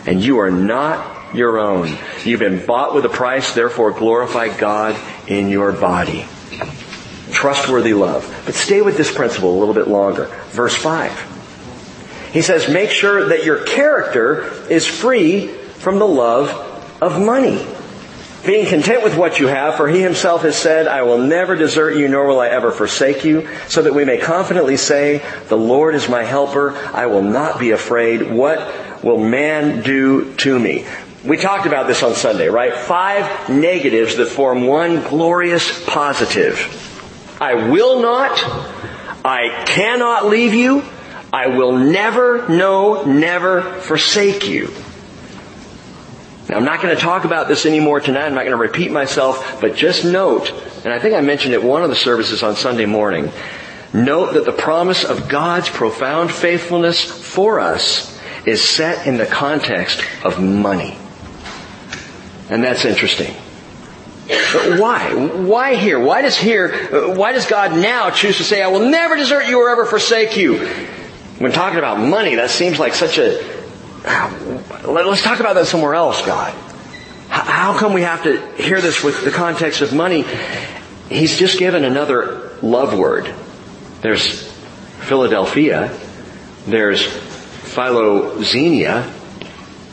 [0.06, 1.98] and you are not your own.
[2.24, 4.96] You've been bought with a price, therefore glorify God
[5.28, 6.26] in your body."
[7.32, 8.42] Trustworthy love.
[8.46, 10.26] But stay with this principle a little bit longer.
[10.50, 11.36] Verse 5.
[12.34, 16.50] He says, make sure that your character is free from the love
[17.02, 17.66] of money.
[18.46, 21.98] Being content with what you have, for he himself has said, I will never desert
[21.98, 25.96] you, nor will I ever forsake you, so that we may confidently say, the Lord
[25.96, 28.32] is my helper, I will not be afraid.
[28.32, 30.86] What will man do to me?
[31.26, 32.74] We talked about this on Sunday, right?
[32.74, 36.87] Five negatives that form one glorious positive.
[37.40, 38.32] I will not,
[39.24, 40.84] I cannot leave you,
[41.32, 44.74] I will never, no, never forsake you.
[46.50, 48.92] Now I'm not going to talk about this anymore tonight, I'm not going to repeat
[48.92, 50.52] myself, but just note,
[50.84, 53.32] and I think I mentioned it one of the services on Sunday morning,
[53.94, 60.02] note that the promise of God's profound faithfulness for us is set in the context
[60.24, 60.98] of money.
[62.50, 63.36] And that's interesting.
[64.28, 65.14] But why?
[65.14, 66.00] Why here?
[66.00, 69.48] Why does here, uh, why does God now choose to say, I will never desert
[69.48, 70.68] you or ever forsake you?
[71.40, 73.40] When talking about money, that seems like such a,
[74.06, 76.54] uh, let's talk about that somewhere else, God.
[77.30, 80.26] How come we have to hear this with the context of money?
[81.10, 83.34] He's just given another love word.
[84.02, 84.52] There's
[85.02, 85.98] Philadelphia.
[86.66, 89.14] There's Philoxenia.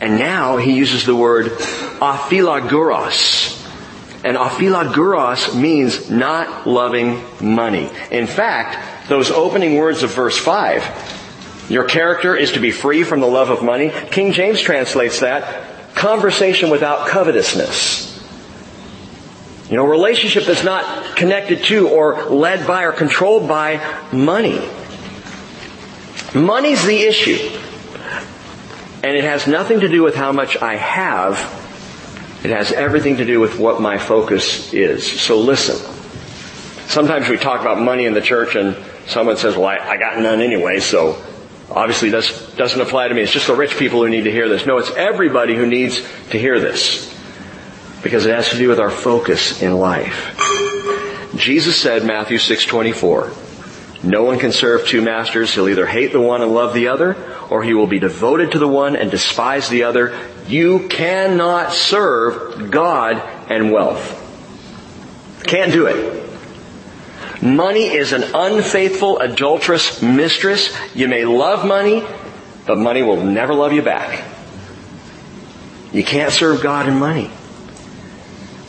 [0.00, 1.46] And now he uses the word
[2.00, 3.63] aphilarguros.
[4.24, 7.90] And aphilarguros means not loving money.
[8.10, 13.20] In fact, those opening words of verse 5, your character is to be free from
[13.20, 13.92] the love of money.
[14.10, 18.12] King James translates that, conversation without covetousness.
[19.68, 24.66] You know, relationship that's not connected to or led by or controlled by money.
[26.34, 27.60] Money's the issue.
[29.02, 31.63] And it has nothing to do with how much I have.
[32.44, 35.20] It has everything to do with what my focus is.
[35.20, 35.76] So listen.
[36.86, 38.76] Sometimes we talk about money in the church and
[39.06, 41.22] someone says, well, I, I got none anyway, so
[41.70, 43.22] obviously this doesn't apply to me.
[43.22, 44.66] It's just the rich people who need to hear this.
[44.66, 47.10] No, it's everybody who needs to hear this.
[48.02, 50.36] Because it has to do with our focus in life.
[51.36, 55.54] Jesus said, Matthew 6:24, no one can serve two masters.
[55.54, 57.16] He'll either hate the one and love the other,
[57.48, 60.14] or he will be devoted to the one and despise the other.
[60.46, 63.16] You cannot serve God
[63.50, 64.20] and wealth.
[65.46, 66.22] Can't do it.
[67.42, 70.74] Money is an unfaithful, adulterous mistress.
[70.94, 72.02] You may love money,
[72.66, 74.24] but money will never love you back.
[75.92, 77.30] You can't serve God and money.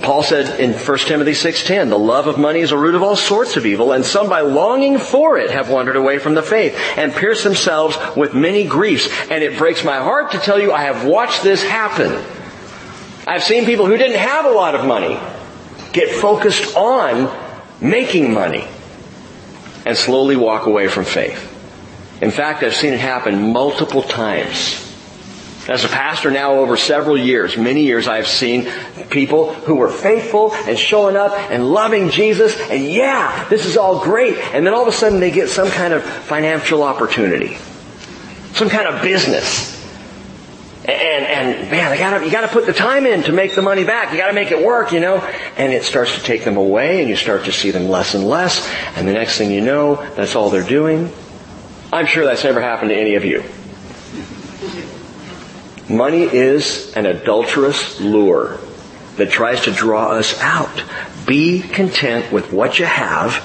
[0.06, 3.16] Paul said in 1 Timothy 6:10, "The love of money is a root of all
[3.16, 6.78] sorts of evil, and some by longing for it have wandered away from the faith
[6.96, 10.84] and pierced themselves with many griefs." And it breaks my heart to tell you I
[10.84, 12.24] have watched this happen.
[13.26, 15.20] I've seen people who didn't have a lot of money
[15.92, 17.28] get focused on
[17.82, 18.68] making money
[19.88, 21.52] and slowly walk away from faith.
[22.22, 24.85] In fact, I've seen it happen multiple times.
[25.68, 28.72] As a pastor now over several years, many years I've seen
[29.10, 34.04] people who were faithful and showing up and loving Jesus and yeah, this is all
[34.04, 34.38] great.
[34.38, 37.58] And then all of a sudden they get some kind of financial opportunity.
[38.54, 39.74] Some kind of business.
[40.88, 43.84] And, and man, they gotta, you gotta put the time in to make the money
[43.84, 44.12] back.
[44.12, 45.18] You gotta make it work, you know?
[45.58, 48.28] And it starts to take them away and you start to see them less and
[48.28, 48.70] less.
[48.96, 51.12] And the next thing you know, that's all they're doing.
[51.92, 53.44] I'm sure that's never happened to any of you.
[55.90, 58.58] Money is an adulterous lure
[59.18, 60.84] that tries to draw us out.
[61.28, 63.44] Be content with what you have,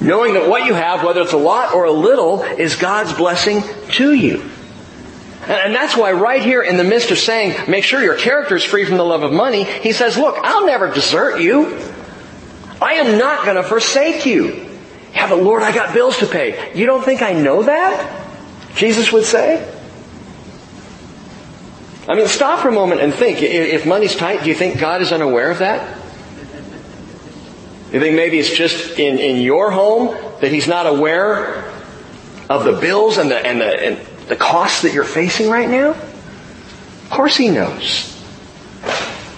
[0.00, 3.62] knowing that what you have, whether it's a lot or a little, is God's blessing
[3.92, 4.48] to you.
[5.46, 8.64] And that's why right here in the midst of saying, make sure your character is
[8.64, 11.78] free from the love of money, he says, look, I'll never desert you.
[12.80, 14.68] I am not going to forsake you.
[15.14, 16.72] Yeah, but Lord, I got bills to pay.
[16.74, 18.26] You don't think I know that?
[18.76, 19.68] Jesus would say.
[22.08, 23.42] I mean, stop for a moment and think.
[23.42, 25.98] If money's tight, do you think God is unaware of that?
[27.92, 31.70] You think maybe it's just in, in your home that He's not aware
[32.48, 35.90] of the bills and the, and the, and the costs that you're facing right now?
[35.90, 38.08] Of course He knows.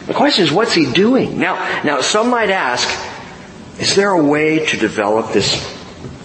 [0.07, 1.39] The question is, what's He doing?
[1.39, 2.89] Now, now some might ask,
[3.79, 5.61] is there a way to develop this,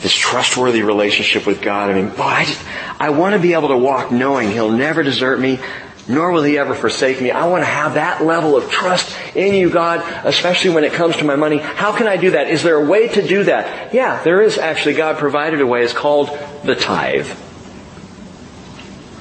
[0.02, 1.90] this trustworthy relationship with God?
[1.90, 5.40] I mean, boy, I, I want to be able to walk knowing He'll never desert
[5.40, 5.60] me
[6.10, 7.30] nor will he ever forsake me.
[7.32, 11.16] I want to have that level of trust in you, God, especially when it comes
[11.18, 11.60] to my money.
[11.60, 12.50] How can I do that?
[12.50, 13.94] Is there a way to do that?
[13.94, 14.96] Yeah, there is actually.
[14.96, 15.84] God provided a way.
[15.84, 16.30] It's called
[16.64, 17.30] the tithe.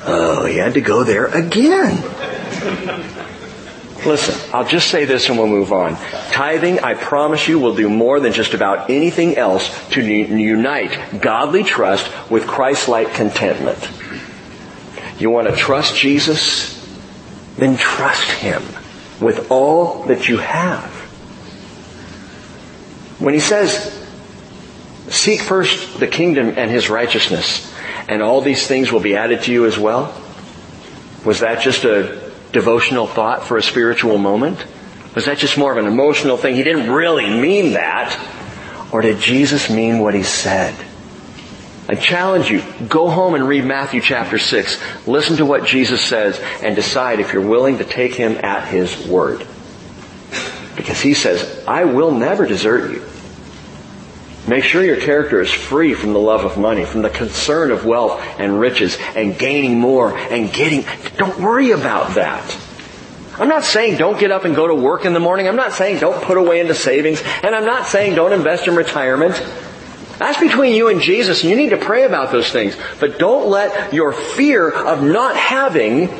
[0.04, 2.02] Oh, he had to go there again.
[4.06, 5.96] Listen, I'll just say this and we'll move on.
[6.30, 11.64] Tithing, I promise you, will do more than just about anything else to unite godly
[11.64, 13.90] trust with Christ-like contentment.
[15.18, 16.77] You want to trust Jesus?
[17.58, 18.62] Then trust Him
[19.20, 20.90] with all that you have.
[23.18, 23.94] When He says,
[25.08, 27.72] seek first the kingdom and His righteousness,
[28.08, 30.14] and all these things will be added to you as well,
[31.24, 34.64] was that just a devotional thought for a spiritual moment?
[35.14, 36.54] Was that just more of an emotional thing?
[36.54, 38.16] He didn't really mean that.
[38.92, 40.74] Or did Jesus mean what He said?
[41.88, 45.06] I challenge you, go home and read Matthew chapter 6.
[45.06, 49.06] Listen to what Jesus says and decide if you're willing to take Him at His
[49.06, 49.46] word.
[50.76, 53.04] Because He says, I will never desert you.
[54.46, 57.86] Make sure your character is free from the love of money, from the concern of
[57.86, 60.84] wealth and riches and gaining more and getting.
[61.16, 62.58] Don't worry about that.
[63.38, 65.48] I'm not saying don't get up and go to work in the morning.
[65.48, 67.22] I'm not saying don't put away into savings.
[67.42, 69.36] And I'm not saying don't invest in retirement.
[70.18, 72.76] That's between you and Jesus, and you need to pray about those things.
[72.98, 76.10] But don't let your fear of not having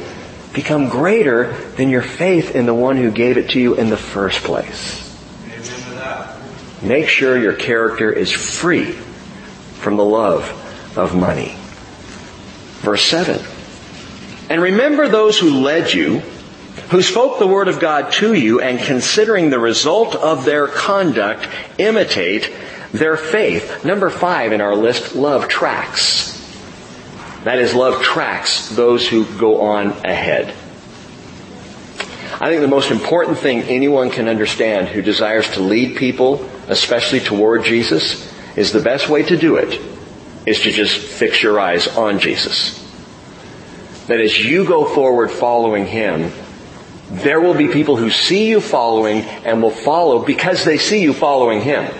[0.53, 3.97] become greater than your faith in the one who gave it to you in the
[3.97, 5.05] first place.
[6.81, 10.45] Make sure your character is free from the love
[10.97, 11.55] of money.
[12.81, 13.41] Verse 7.
[14.49, 16.21] And remember those who led you,
[16.91, 21.49] who spoke the word of God to you, and considering the result of their conduct,
[21.79, 22.51] imitate
[22.93, 23.85] their faith.
[23.85, 26.35] Number five in our list, love tracks.
[27.45, 30.55] That is, love tracks those who go on ahead.
[32.41, 37.21] I think the most important thing anyone can understand who desires to lead people, especially
[37.21, 39.81] toward Jesus, is the best way to do it
[40.47, 42.77] is to just fix your eyes on Jesus.
[44.07, 46.33] That as you go forward following Him,
[47.11, 51.13] there will be people who see you following and will follow because they see you
[51.13, 51.93] following Him.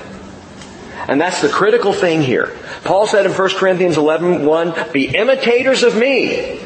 [1.09, 2.55] And that's the critical thing here.
[2.85, 6.61] Paul said in 1 Corinthians 11, 1, be imitators of me.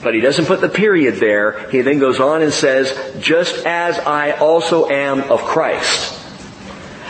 [0.00, 1.68] But he doesn't put the period there.
[1.70, 6.20] He then goes on and says, just as I also am of Christ.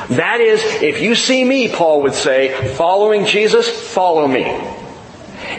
[0.08, 4.44] That is, if you see me, Paul would say, following Jesus, follow me.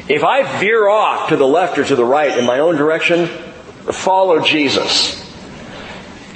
[0.10, 3.28] If I veer off to the left or to the right in my own direction,
[3.28, 5.22] follow Jesus.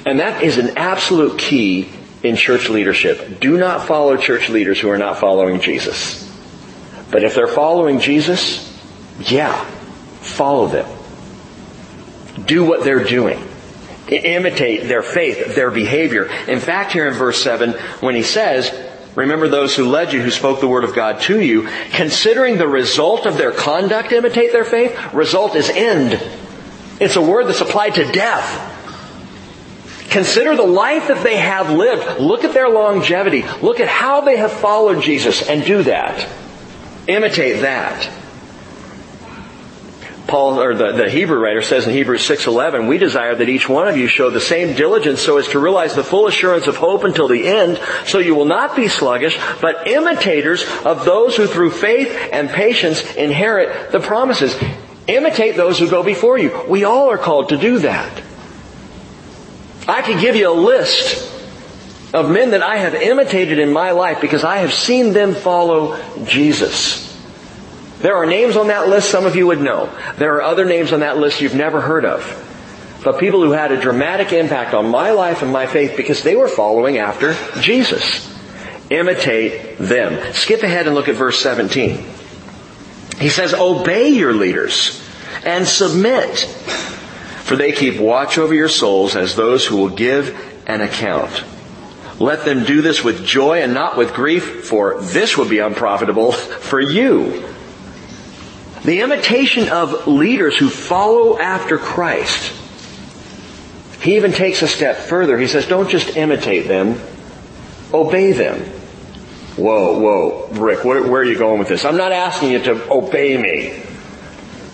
[0.06, 1.90] And that is an absolute key
[2.22, 3.40] in church leadership.
[3.40, 6.24] Do not follow church leaders who are not following Jesus.
[7.10, 8.64] But if they're following Jesus,
[9.20, 9.64] yeah,
[10.20, 10.86] follow them.
[12.44, 13.42] Do what they're doing.
[14.08, 16.24] Imitate their faith, their behavior.
[16.48, 18.72] In fact, here in verse 7, when he says,
[19.14, 22.68] Remember those who led you, who spoke the word of God to you, considering the
[22.68, 26.22] result of their conduct imitate their faith, result is end.
[27.00, 28.77] It's a word that's applied to death.
[30.10, 32.20] Consider the life that they have lived.
[32.20, 33.44] Look at their longevity.
[33.62, 36.28] Look at how they have followed Jesus and do that.
[37.06, 38.10] Imitate that.
[40.26, 43.88] Paul, or the, the Hebrew writer says in Hebrews 6.11, we desire that each one
[43.88, 47.04] of you show the same diligence so as to realize the full assurance of hope
[47.04, 51.70] until the end, so you will not be sluggish, but imitators of those who through
[51.70, 54.54] faith and patience inherit the promises.
[55.06, 56.64] Imitate those who go before you.
[56.68, 58.22] We all are called to do that.
[59.88, 61.34] I could give you a list
[62.12, 65.98] of men that I have imitated in my life because I have seen them follow
[66.24, 67.06] Jesus.
[68.00, 69.90] There are names on that list some of you would know.
[70.16, 72.44] There are other names on that list you've never heard of.
[73.02, 76.36] But people who had a dramatic impact on my life and my faith because they
[76.36, 78.26] were following after Jesus.
[78.90, 80.34] Imitate them.
[80.34, 82.04] Skip ahead and look at verse 17.
[83.18, 85.02] He says, obey your leaders
[85.44, 86.46] and submit
[87.48, 91.42] for they keep watch over your souls as those who will give an account.
[92.20, 96.32] Let them do this with joy and not with grief, for this would be unprofitable
[96.32, 97.48] for you.
[98.84, 102.52] The imitation of leaders who follow after Christ.
[104.02, 105.38] He even takes a step further.
[105.38, 107.00] He says, don't just imitate them,
[107.94, 108.60] obey them.
[109.56, 111.86] Whoa, whoa, Rick, where, where are you going with this?
[111.86, 113.87] I'm not asking you to obey me.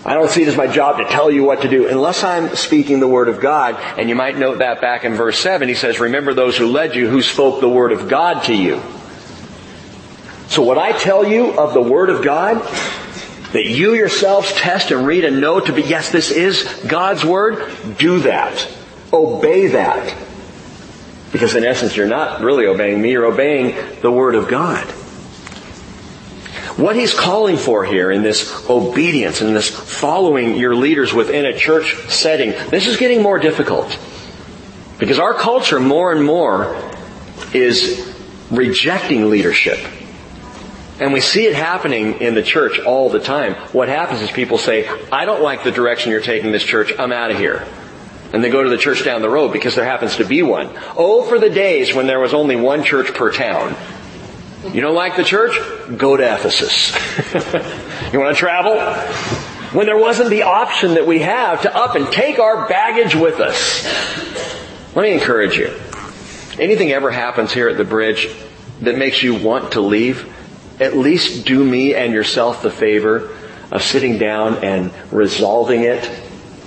[0.05, 2.55] I don't see it as my job to tell you what to do unless I'm
[2.55, 3.75] speaking the Word of God.
[3.97, 5.67] And you might note that back in verse 7.
[5.67, 8.83] He says, remember those who led you who spoke the Word of God to you.
[10.47, 12.57] So what I tell you of the Word of God,
[13.53, 17.73] that you yourselves test and read and know to be, yes, this is God's Word,
[17.97, 18.67] do that.
[19.11, 20.15] Obey that.
[21.31, 24.87] Because in essence, you're not really obeying me, you're obeying the Word of God.
[26.77, 31.57] What he's calling for here in this obedience and this following your leaders within a
[31.57, 33.97] church setting, this is getting more difficult.
[34.99, 36.75] Because our culture more and more
[37.53, 38.13] is
[38.51, 39.79] rejecting leadership.
[40.99, 43.55] And we see it happening in the church all the time.
[43.73, 47.13] What happens is people say, I don't like the direction you're taking this church, I'm
[47.13, 47.65] out of here.
[48.33, 50.69] And they go to the church down the road because there happens to be one.
[50.97, 53.75] Oh, for the days when there was only one church per town.
[54.73, 55.57] You don't like the church?
[55.97, 56.91] Go to Ephesus.
[58.13, 58.79] you want to travel?
[59.77, 63.39] When there wasn't the option that we have to up and take our baggage with
[63.39, 63.85] us.
[64.95, 65.67] Let me encourage you.
[66.59, 68.29] Anything ever happens here at the bridge
[68.81, 70.31] that makes you want to leave,
[70.79, 73.35] at least do me and yourself the favor
[73.71, 76.09] of sitting down and resolving it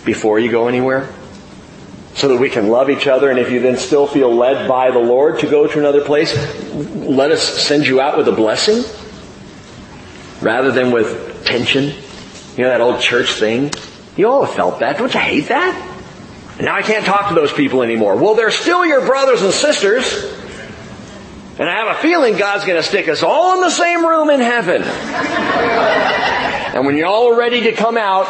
[0.04, 1.12] before you go anywhere
[2.18, 3.30] so that we can love each other.
[3.30, 6.34] And if you then still feel led by the Lord to go to another place,
[6.74, 8.82] let us send you out with a blessing
[10.42, 11.84] rather than with tension.
[12.56, 13.70] You know that old church thing?
[14.16, 14.98] You all have felt that.
[14.98, 15.94] Don't you hate that?
[16.60, 18.16] Now I can't talk to those people anymore.
[18.16, 20.24] Well, they're still your brothers and sisters.
[21.60, 24.28] And I have a feeling God's going to stick us all in the same room
[24.30, 24.82] in heaven.
[26.74, 28.26] and when you're all ready to come out,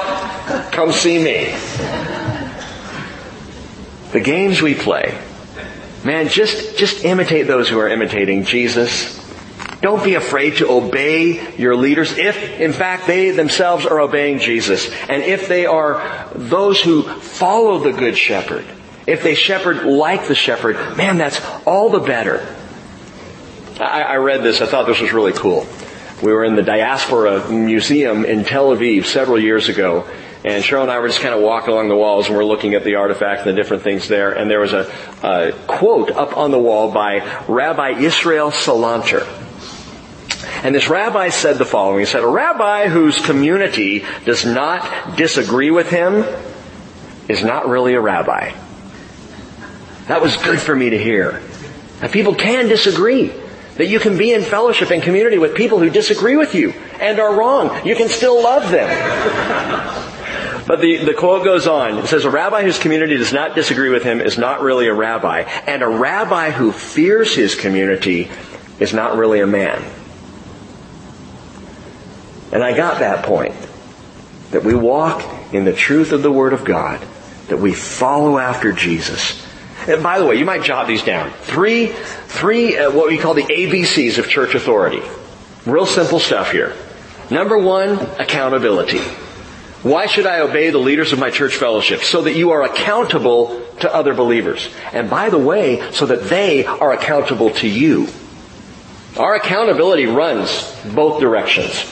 [0.72, 1.54] come see me
[4.12, 5.18] the games we play.
[6.04, 9.16] Man, just, just imitate those who are imitating Jesus.
[9.80, 14.90] Don't be afraid to obey your leaders if, in fact, they themselves are obeying Jesus.
[15.08, 18.64] And if they are those who follow the Good Shepherd.
[19.06, 22.46] If they shepherd like the shepherd, man, that's all the better.
[23.80, 24.60] I, I read this.
[24.60, 25.66] I thought this was really cool.
[26.22, 30.06] We were in the Diaspora Museum in Tel Aviv several years ago
[30.44, 32.74] and Cheryl and I were just kind of walking along the walls and we're looking
[32.74, 34.30] at the artifacts and the different things there.
[34.32, 34.90] And there was a,
[35.22, 39.26] a quote up on the wall by Rabbi Israel Salanter.
[40.62, 42.00] And this rabbi said the following.
[42.00, 46.24] He said, a rabbi whose community does not disagree with him
[47.28, 48.52] is not really a rabbi.
[50.06, 51.42] That was good for me to hear.
[52.00, 53.32] That people can disagree.
[53.76, 57.18] That you can be in fellowship and community with people who disagree with you and
[57.18, 57.86] are wrong.
[57.86, 60.07] You can still love them.
[60.68, 61.96] But the, the quote goes on.
[61.96, 64.92] It says, a rabbi whose community does not disagree with him is not really a
[64.92, 65.40] rabbi.
[65.66, 68.30] And a rabbi who fears his community
[68.78, 69.82] is not really a man.
[72.52, 73.54] And I got that point.
[74.50, 77.00] That we walk in the truth of the Word of God.
[77.48, 79.42] That we follow after Jesus.
[79.88, 81.30] And by the way, you might jot these down.
[81.30, 85.00] Three, three, uh, what we call the ABCs of church authority.
[85.64, 86.76] Real simple stuff here.
[87.30, 89.00] Number one, accountability.
[89.82, 92.02] Why should I obey the leaders of my church fellowship?
[92.02, 94.68] So that you are accountable to other believers.
[94.92, 98.08] And by the way, so that they are accountable to you.
[99.16, 101.84] Our accountability runs both directions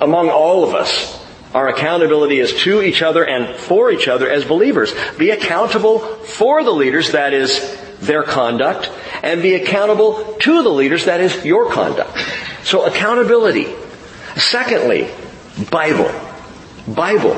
[0.00, 1.16] among all of us.
[1.54, 4.92] Our accountability is to each other and for each other as believers.
[5.16, 8.90] Be accountable for the leaders, that is their conduct,
[9.22, 12.16] and be accountable to the leaders, that is your conduct.
[12.64, 13.74] So accountability.
[14.36, 15.10] Secondly,
[15.70, 16.27] Bible.
[16.94, 17.36] Bible.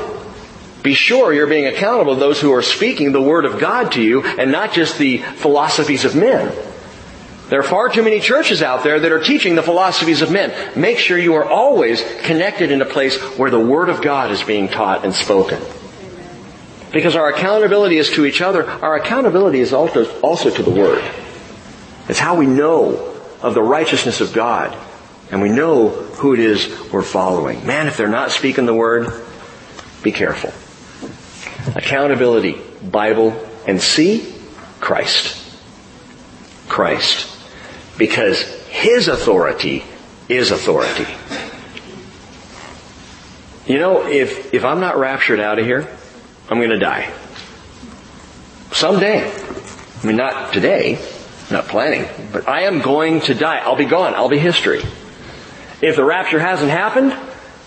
[0.82, 4.02] Be sure you're being accountable to those who are speaking the Word of God to
[4.02, 6.54] you and not just the philosophies of men.
[7.50, 10.54] There are far too many churches out there that are teaching the philosophies of men.
[10.80, 14.42] Make sure you are always connected in a place where the Word of God is
[14.42, 15.60] being taught and spoken.
[16.92, 21.04] Because our accountability is to each other, our accountability is also, also to the Word.
[22.08, 24.76] It's how we know of the righteousness of God.
[25.30, 27.66] And we know who it is we're following.
[27.66, 29.12] Man, if they're not speaking the Word,
[30.02, 30.52] be careful.
[31.76, 34.34] Accountability, Bible, and see
[34.80, 35.36] Christ.
[36.68, 37.30] Christ
[38.00, 39.84] because His authority
[40.28, 41.06] is authority.
[43.66, 45.86] You know, if, if I'm not raptured out of here,
[46.48, 47.12] I'm going to die.
[48.72, 49.30] Someday.
[49.30, 50.98] I mean, not today,
[51.50, 53.58] not planning, but I am going to die.
[53.58, 54.14] I'll be gone.
[54.14, 54.80] I'll be history.
[55.82, 57.14] If the rapture hasn't happened,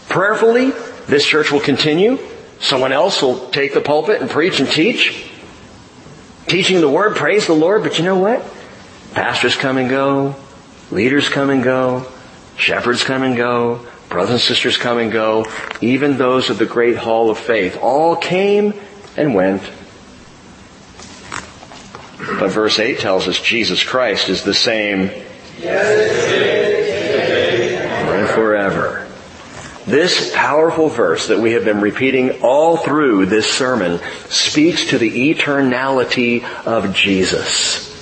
[0.09, 0.71] prayerfully,
[1.07, 2.17] this church will continue.
[2.59, 5.29] Someone else will take the pulpit and preach and teach.
[6.47, 8.43] Teaching the word, praise the Lord, but you know what?
[9.13, 10.35] Pastors come and go.
[10.91, 12.05] Leaders come and go.
[12.57, 13.85] Shepherds come and go.
[14.09, 15.45] Brothers and sisters come and go.
[15.81, 18.73] Even those of the great hall of faith all came
[19.17, 19.63] and went.
[22.39, 25.11] But verse 8 tells us Jesus Christ is the same
[28.23, 29.07] and forever.
[29.93, 35.31] This powerful verse that we have been repeating all through this sermon speaks to the
[35.31, 37.93] eternality of Jesus.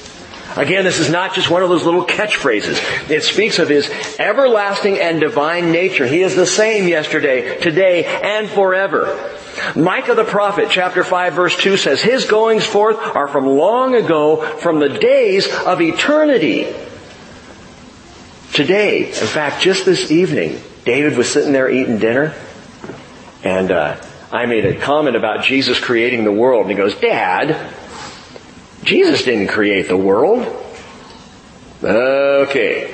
[0.55, 3.09] Again, this is not just one of those little catchphrases.
[3.09, 6.07] It speaks of His everlasting and divine nature.
[6.07, 9.37] He is the same yesterday, today, and forever.
[9.75, 14.37] Micah the prophet, chapter 5 verse 2 says, His goings forth are from long ago,
[14.59, 16.73] from the days of eternity.
[18.53, 22.33] Today, in fact, just this evening, David was sitting there eating dinner,
[23.43, 24.01] and uh,
[24.31, 27.73] I made a comment about Jesus creating the world, and he goes, Dad,
[28.83, 30.47] Jesus didn't create the world.
[31.83, 32.91] Okay.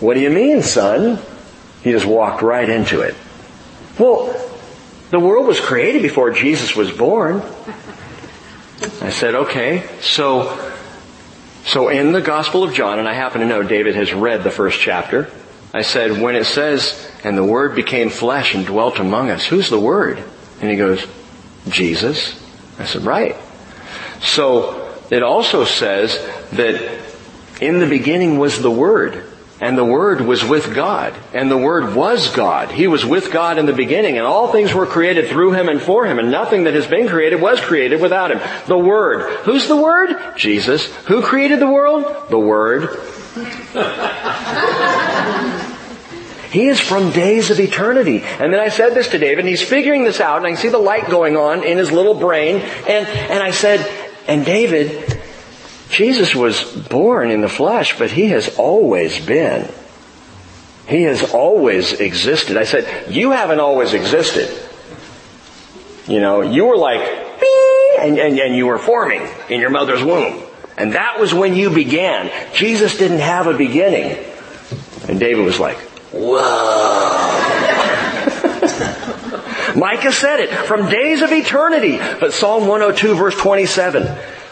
[0.00, 1.18] What do you mean, son?
[1.82, 3.14] He just walked right into it.
[3.98, 4.32] Well,
[5.10, 7.42] the world was created before Jesus was born.
[9.00, 10.72] I said, okay, so,
[11.64, 14.50] so in the Gospel of John, and I happen to know David has read the
[14.50, 15.30] first chapter,
[15.72, 19.68] I said, when it says, and the Word became flesh and dwelt among us, who's
[19.68, 20.22] the Word?
[20.60, 21.06] And he goes,
[21.68, 22.40] Jesus.
[22.78, 23.36] I said, right.
[24.20, 26.14] So it also says
[26.52, 27.00] that
[27.60, 29.24] in the beginning was the Word,
[29.60, 32.70] and the Word was with God, and the Word was God.
[32.70, 35.82] He was with God in the beginning, and all things were created through Him and
[35.82, 38.40] for Him, and nothing that has been created was created without Him.
[38.68, 39.40] The Word.
[39.40, 40.36] Who's the Word?
[40.36, 40.86] Jesus.
[41.06, 42.30] Who created the world?
[42.30, 42.88] The Word.
[46.50, 48.22] He is from days of eternity.
[48.22, 50.58] And then I said this to David, and he's figuring this out, and I can
[50.58, 53.86] see the light going on in his little brain, and, and I said,
[54.26, 55.20] and David,
[55.90, 59.68] Jesus was born in the flesh, but he has always been.
[60.86, 62.56] He has always existed.
[62.56, 64.48] I said, you haven't always existed.
[66.06, 67.00] You know, you were like,
[68.00, 70.42] and, and, and you were forming in your mother's womb.
[70.78, 72.30] And that was when you began.
[72.54, 74.24] Jesus didn't have a beginning.
[75.08, 75.78] And David was like,
[76.12, 77.68] whoa.
[79.76, 81.98] Micah said it from days of eternity.
[81.98, 84.02] But Psalm 102 verse 27,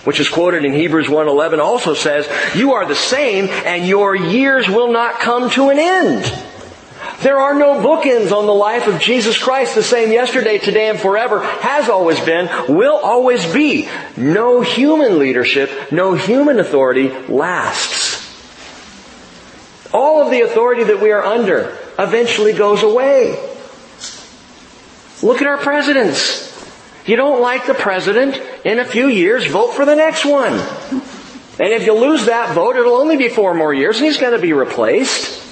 [0.04, 4.68] which is quoted in Hebrews 1:11 also says, "You are the same and your years
[4.68, 6.32] will not come to an end."
[7.22, 11.00] There are no bookends on the life of Jesus Christ, the same yesterday, today, and
[11.00, 13.88] forever, has always been, will always be.
[14.16, 17.95] No human leadership, no human authority lasts.
[19.92, 23.38] All of the authority that we are under eventually goes away.
[25.22, 26.44] Look at our presidents.
[27.06, 30.52] You don't like the president, in a few years, vote for the next one.
[30.52, 34.34] And if you lose that vote, it'll only be four more years and he's going
[34.34, 35.44] to be replaced.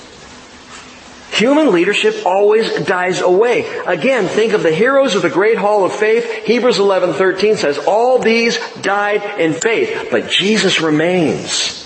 [1.33, 3.67] Human leadership always dies away.
[3.87, 6.25] Again, think of the heroes of the great hall of faith.
[6.45, 11.84] Hebrews 11:13 says, "All these died in faith, but Jesus remains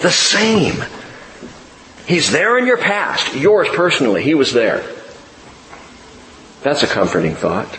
[0.00, 0.82] the same."
[2.06, 4.22] He's there in your past, yours personally.
[4.22, 4.84] He was there.
[6.62, 7.78] That's a comforting thought.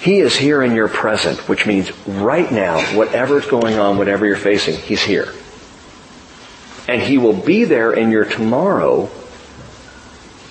[0.00, 4.36] He is here in your present, which means right now, whatever's going on, whatever you're
[4.36, 5.32] facing, He's here.
[6.86, 9.10] And He will be there in your tomorrow.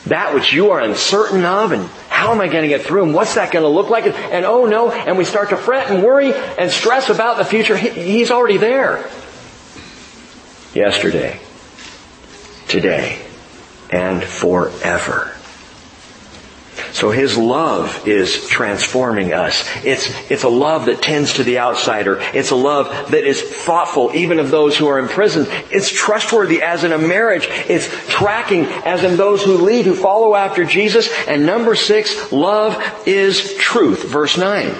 [0.07, 3.13] That which you are uncertain of and how am I going to get through and
[3.13, 4.05] what's that going to look like?
[4.05, 7.77] And, oh no, and we start to fret and worry and stress about the future.
[7.77, 9.09] He, he's already there.
[10.75, 11.39] Yesterday,
[12.67, 13.25] today,
[13.89, 15.31] and forever.
[16.91, 19.65] So His love is transforming us.
[19.85, 22.19] It's, it's a love that tends to the outsider.
[22.33, 25.45] It's a love that is thoughtful even of those who are in prison.
[25.71, 27.47] It's trustworthy as in a marriage.
[27.49, 31.09] It's tracking as in those who lead, who follow after Jesus.
[31.25, 34.03] And number six, love is truth.
[34.03, 34.73] Verse nine.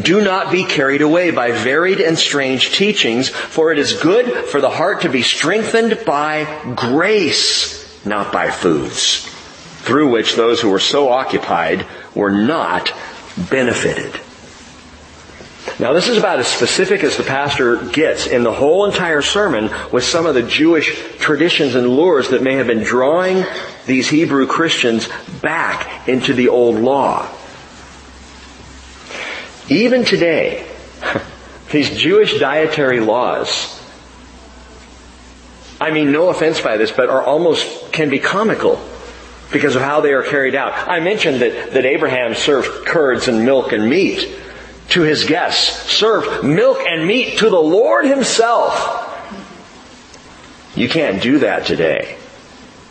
[0.00, 4.60] Do not be carried away by varied and strange teachings, for it is good for
[4.60, 9.30] the heart to be strengthened by grace, not by foods
[9.84, 12.92] through which those who were so occupied were not
[13.50, 14.18] benefited.
[15.78, 19.70] Now this is about as specific as the pastor gets in the whole entire sermon
[19.92, 23.44] with some of the Jewish traditions and lures that may have been drawing
[23.86, 25.08] these Hebrew Christians
[25.42, 27.28] back into the old law.
[29.68, 30.66] Even today,
[31.70, 33.80] these Jewish dietary laws,
[35.80, 38.80] I mean no offense by this, but are almost, can be comical
[39.52, 40.72] because of how they are carried out.
[40.88, 44.28] I mentioned that, that Abraham served curds and milk and meat
[44.90, 49.00] to his guests, served milk and meat to the Lord himself.
[50.74, 52.18] You can't do that today.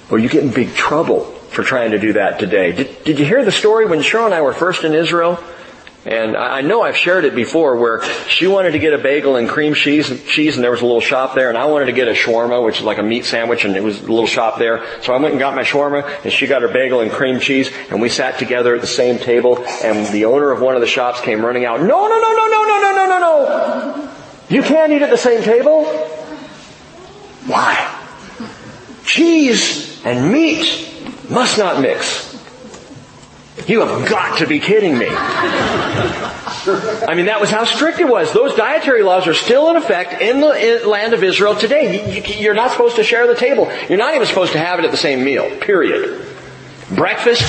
[0.10, 2.72] Or you get in big trouble for trying to do that today.
[2.72, 5.44] Did, did you hear the story when Cheryl and I were first in Israel?
[6.06, 9.48] And I know I've shared it before where she wanted to get a bagel and
[9.48, 12.10] cream cheese, cheese and there was a little shop there and I wanted to get
[12.10, 14.84] a shawarma, which is like a meat sandwich and it was a little shop there.
[15.02, 17.72] So I went and got my shawarma and she got her bagel and cream cheese
[17.90, 20.88] and we sat together at the same table and the owner of one of the
[20.88, 24.10] shops came running out, no, no, no, no, no, no, no, no, no, no.
[24.50, 25.86] You can't eat at the same table.
[27.46, 28.00] Why?
[29.06, 30.90] Cheese and meat
[31.30, 32.33] must not mix.
[33.68, 35.08] You have got to be kidding me.
[35.08, 38.34] I mean, that was how strict it was.
[38.34, 42.24] Those dietary laws are still in effect in the land of Israel today.
[42.40, 43.72] You're not supposed to share the table.
[43.88, 45.50] You're not even supposed to have it at the same meal.
[45.60, 46.26] Period.
[46.96, 47.44] Breakfast,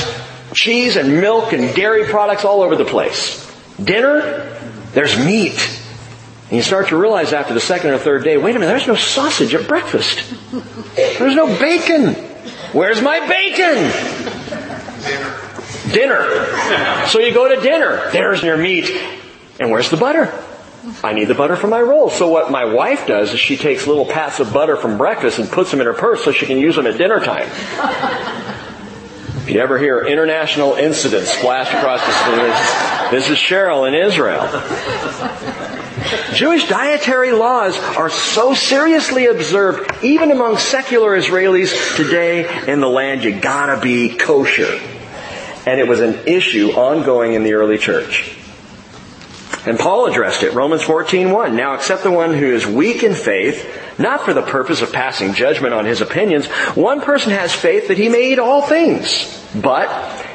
[0.55, 3.40] cheese and milk and dairy products all over the place.
[3.82, 4.57] Dinner,
[4.92, 5.59] there's meat.
[6.48, 8.86] And you start to realize after the second or third day, wait a minute, there's
[8.86, 10.22] no sausage at breakfast.
[10.94, 12.14] There's no bacon.
[12.72, 13.90] Where's my bacon?
[15.93, 17.07] Dinner.
[17.09, 18.11] So you go to dinner.
[18.11, 18.91] There's your meat.
[19.61, 20.32] And where's the butter?
[21.03, 22.14] I need the butter for my rolls.
[22.14, 25.49] So what my wife does is she takes little pats of butter from breakfast and
[25.49, 27.49] puts them in her purse so she can use them at dinner time.
[29.43, 34.43] If you ever hear international incidents splashed across the screen, this is Cheryl in Israel.
[36.35, 43.24] Jewish dietary laws are so seriously observed even among secular Israelis today in the land.
[43.24, 44.80] You gotta be kosher
[45.66, 48.36] and it was an issue ongoing in the early church.
[49.66, 51.54] And Paul addressed it, Romans 14:1.
[51.54, 53.66] Now accept the one who is weak in faith,
[53.98, 56.46] not for the purpose of passing judgment on his opinions.
[56.74, 59.40] One person has faith that he may eat all things.
[59.54, 59.88] But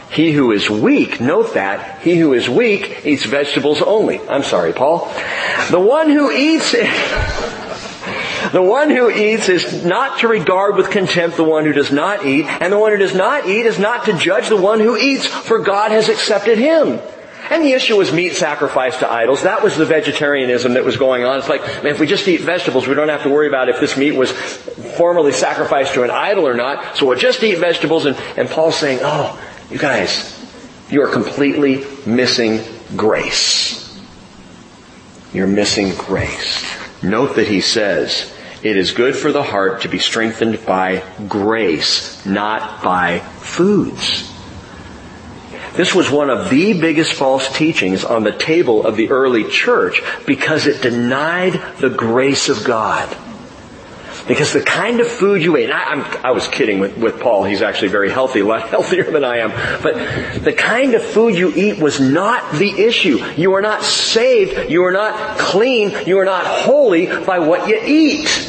[0.10, 4.20] he who is weak, note that, he who is weak eats vegetables only.
[4.28, 5.12] I'm sorry, Paul.
[5.70, 6.74] The one who eats
[8.52, 12.26] The one who eats is not to regard with contempt the one who does not
[12.26, 14.98] eat, and the one who does not eat is not to judge the one who
[14.98, 17.00] eats, for God has accepted him.
[17.50, 19.44] And the issue was meat sacrificed to idols.
[19.44, 21.40] That was the vegetarianism that was going on.
[21.40, 23.80] It's like, man, if we just eat vegetables, we don't have to worry about if
[23.80, 26.96] this meat was formerly sacrificed to an idol or not.
[26.96, 28.06] So we'll just eat vegetables.
[28.06, 29.40] And, and Paul's saying, oh,
[29.72, 30.36] You guys,
[30.92, 32.62] you are completely missing
[32.96, 34.00] grace.
[35.34, 36.64] You're missing grace.
[37.04, 38.32] Note that he says,
[38.62, 44.30] it is good for the heart to be strengthened by grace, not by foods.
[45.74, 50.02] This was one of the biggest false teachings on the table of the early church
[50.26, 53.16] because it denied the grace of God.
[54.28, 57.62] Because the kind of food you ate, I, I was kidding with, with Paul, he's
[57.62, 59.52] actually very healthy, a lot healthier than I am,
[59.82, 63.18] but the kind of food you eat was not the issue.
[63.38, 67.82] You are not saved, you are not clean, you are not holy by what you
[67.84, 68.49] eat.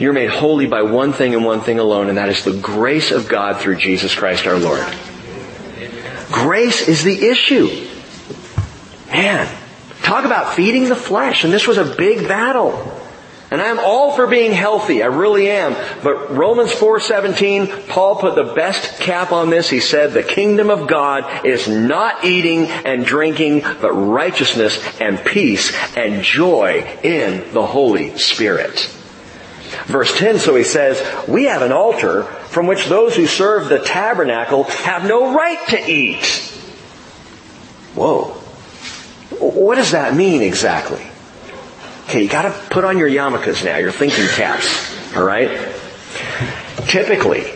[0.00, 3.10] You're made holy by one thing and one thing alone, and that is the grace
[3.10, 4.82] of God through Jesus Christ our Lord.
[6.32, 7.86] Grace is the issue.
[9.08, 9.46] Man,
[10.02, 12.96] talk about feeding the flesh, and this was a big battle.
[13.50, 15.02] And I'm all for being healthy.
[15.02, 15.76] I really am.
[16.02, 19.68] But Romans 4:17, Paul put the best cap on this.
[19.68, 25.72] He said, "The kingdom of God is not eating and drinking, but righteousness and peace
[25.94, 28.88] and joy in the Holy Spirit."
[29.86, 33.78] Verse 10, so he says, "We have an altar from which those who serve the
[33.78, 36.24] tabernacle have no right to eat."
[37.94, 38.36] Whoa.
[39.38, 41.06] What does that mean exactly?
[42.08, 45.16] Okay, you gotta put on your yarmulkes now, your thinking caps.
[45.16, 45.50] Alright?
[46.88, 47.52] Typically,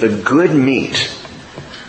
[0.00, 1.12] the good meat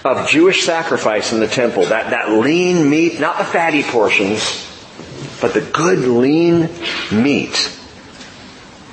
[0.06, 4.66] of Jewish sacrifice in the temple, that, that lean meat, not the fatty portions,
[5.42, 6.70] but the good lean
[7.12, 7.77] meat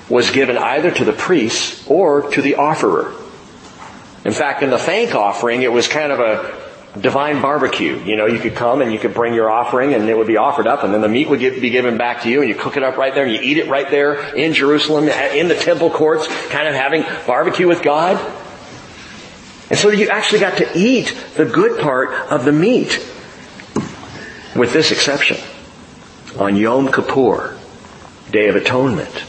[0.08, 3.14] was given either to the priest or to the offerer.
[4.24, 7.98] In fact, in the thank offering, it was kind of a divine barbecue.
[8.04, 10.36] You know, you could come and you could bring your offering and it would be
[10.36, 12.76] offered up and then the meat would be given back to you and you cook
[12.76, 15.90] it up right there and you eat it right there in Jerusalem, in the temple
[15.90, 18.18] courts, kind of having barbecue with God.
[19.70, 23.10] And so you actually got to eat the good part of the meat.
[24.54, 25.36] With this exception.
[26.38, 27.58] On Yom Kippur,
[28.30, 29.24] Day of Atonement,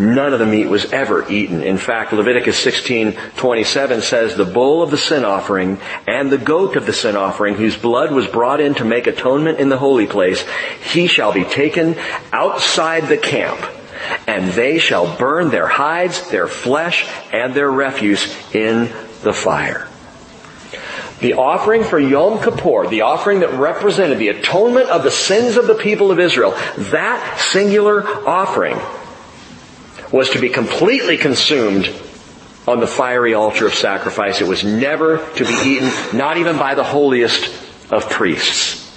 [0.00, 1.62] None of the meat was ever eaten.
[1.62, 5.78] In fact, Leviticus 16:27 says, "The bull of the sin offering
[6.08, 9.58] and the goat of the sin offering, whose blood was brought in to make atonement
[9.58, 10.42] in the holy place,
[10.90, 11.96] he shall be taken
[12.32, 13.58] outside the camp,
[14.26, 18.88] and they shall burn their hides, their flesh, and their refuse in
[19.22, 19.86] the fire."
[21.20, 25.66] The offering for Yom Kippur, the offering that represented the atonement of the sins of
[25.66, 26.54] the people of Israel,
[26.90, 28.78] that singular offering
[30.12, 31.88] was to be completely consumed
[32.66, 34.40] on the fiery altar of sacrifice.
[34.40, 37.44] It was never to be eaten, not even by the holiest
[37.90, 38.88] of priests.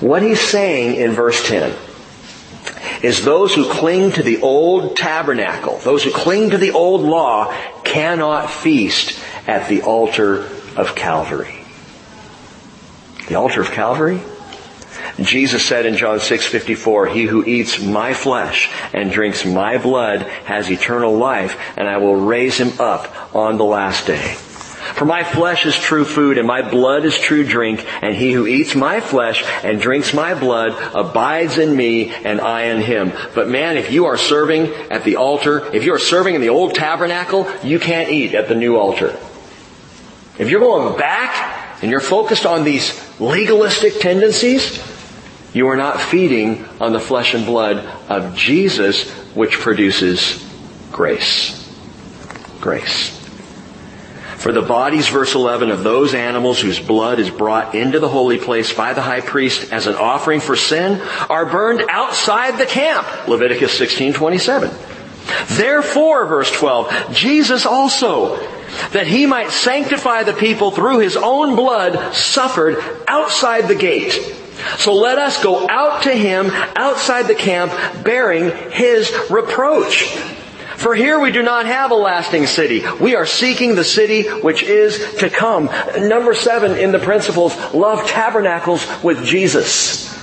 [0.00, 1.74] What he's saying in verse 10
[3.02, 7.54] is those who cling to the old tabernacle, those who cling to the old law,
[7.82, 11.64] cannot feast at the altar of Calvary.
[13.28, 14.20] The altar of Calvary?
[15.20, 20.70] Jesus said in John 6:54, "He who eats my flesh and drinks my blood has
[20.70, 24.36] eternal life, and I will raise him up on the last day."
[24.94, 28.46] For my flesh is true food and my blood is true drink, and he who
[28.46, 33.12] eats my flesh and drinks my blood abides in me and I in him.
[33.34, 36.50] But man, if you are serving at the altar, if you are serving in the
[36.50, 39.14] old tabernacle, you can't eat at the new altar.
[40.38, 44.78] If you're going back and you're focused on these legalistic tendencies,
[45.56, 47.78] you are not feeding on the flesh and blood
[48.10, 50.46] of Jesus, which produces
[50.92, 51.66] grace.
[52.60, 53.18] Grace.
[54.36, 58.36] For the bodies, verse 11, of those animals whose blood is brought into the holy
[58.36, 61.00] place by the high priest as an offering for sin
[61.30, 63.06] are burned outside the camp.
[63.26, 64.70] Leviticus 16:27.
[65.56, 68.36] Therefore, verse 12, Jesus also,
[68.92, 72.76] that he might sanctify the people through his own blood, suffered
[73.08, 74.42] outside the gate.
[74.78, 77.72] So let us go out to him outside the camp
[78.04, 80.04] bearing his reproach.
[80.76, 82.84] For here we do not have a lasting city.
[83.00, 85.70] We are seeking the city which is to come.
[85.98, 90.14] Number seven in the principles, love tabernacles with Jesus.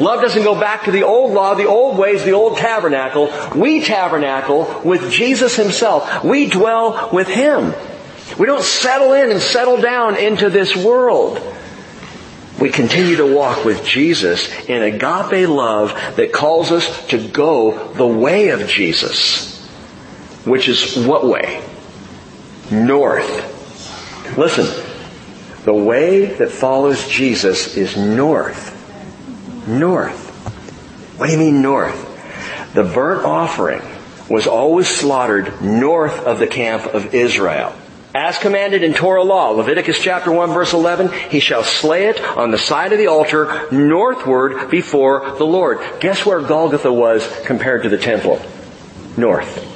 [0.00, 3.32] Love doesn't go back to the old law, the old ways, the old tabernacle.
[3.54, 6.24] We tabernacle with Jesus himself.
[6.24, 7.72] We dwell with him.
[8.38, 11.38] We don't settle in and settle down into this world
[12.60, 18.06] we continue to walk with Jesus in agape love that calls us to go the
[18.06, 19.66] way of Jesus.
[20.44, 21.62] Which is what way?
[22.70, 24.36] North.
[24.36, 24.66] Listen,
[25.64, 28.76] the way that follows Jesus is north.
[29.66, 30.28] North.
[31.18, 32.06] What do you mean north?
[32.74, 33.82] The burnt offering
[34.28, 37.74] was always slaughtered north of the camp of Israel.
[38.14, 42.50] As commanded in Torah law, Leviticus chapter 1 verse 11, he shall slay it on
[42.50, 45.78] the side of the altar northward before the Lord.
[46.00, 48.40] Guess where Golgotha was compared to the temple?
[49.16, 49.68] North.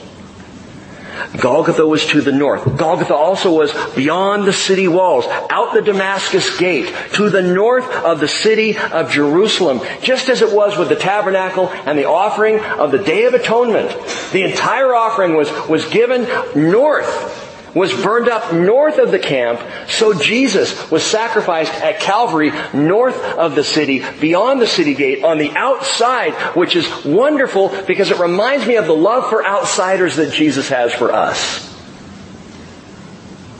[1.38, 2.64] Golgotha was to the north.
[2.76, 8.20] Golgotha also was beyond the city walls, out the Damascus gate, to the north of
[8.20, 12.92] the city of Jerusalem, just as it was with the tabernacle and the offering of
[12.92, 13.90] the Day of Atonement.
[14.32, 16.22] The entire offering was, was given
[16.54, 17.43] north
[17.74, 23.54] was burned up north of the camp, so Jesus was sacrificed at Calvary north of
[23.54, 28.66] the city, beyond the city gate, on the outside, which is wonderful because it reminds
[28.66, 31.72] me of the love for outsiders that Jesus has for us.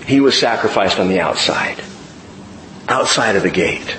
[0.07, 1.83] He was sacrificed on the outside,
[2.89, 3.97] outside of the gate.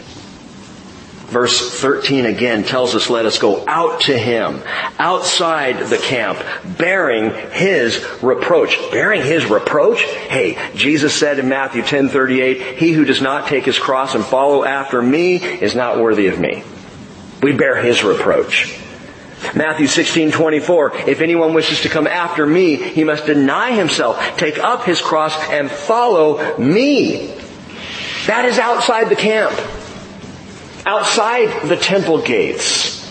[1.25, 4.61] Verse 13 again tells us let us go out to him,
[4.99, 6.39] outside the camp,
[6.77, 8.77] bearing his reproach.
[8.91, 10.03] Bearing his reproach?
[10.03, 14.63] Hey, Jesus said in Matthew 10:38, he who does not take his cross and follow
[14.63, 16.63] after me is not worthy of me.
[17.41, 18.77] We bear his reproach.
[19.55, 24.85] Matthew 16:24, if anyone wishes to come after me, he must deny himself, take up
[24.85, 27.33] his cross and follow me.
[28.27, 29.53] That is outside the camp
[30.85, 33.03] outside the temple gates,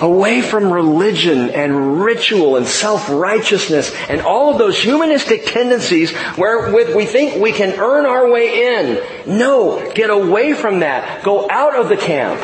[0.00, 7.06] away from religion and ritual and self-righteousness and all of those humanistic tendencies where we
[7.06, 9.38] think we can earn our way in.
[9.38, 11.22] No, get away from that.
[11.22, 12.40] Go out of the camp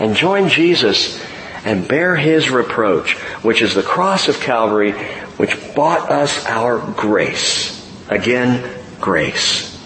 [0.00, 1.22] and join Jesus
[1.64, 4.92] and bear his reproach, which is the cross of Calvary,
[5.36, 7.76] which bought us our grace.
[8.08, 9.76] Again, grace.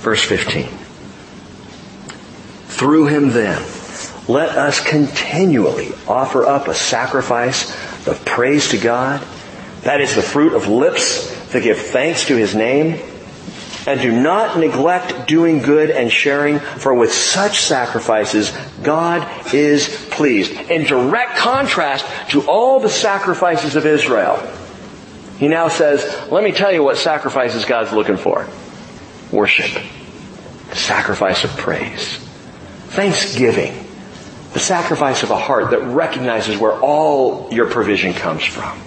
[0.00, 0.77] Verse 15.
[2.78, 3.60] Through him then,
[4.28, 7.70] let us continually offer up a sacrifice
[8.06, 9.26] of praise to God.
[9.82, 13.02] That is the fruit of lips that give thanks to his name.
[13.84, 20.52] And do not neglect doing good and sharing, for with such sacrifices, God is pleased.
[20.70, 24.36] In direct contrast to all the sacrifices of Israel,
[25.38, 28.46] he now says, let me tell you what sacrifices God's looking for.
[29.32, 29.82] Worship.
[30.70, 32.27] The sacrifice of praise.
[32.88, 33.86] Thanksgiving.
[34.52, 38.80] The sacrifice of a heart that recognizes where all your provision comes from.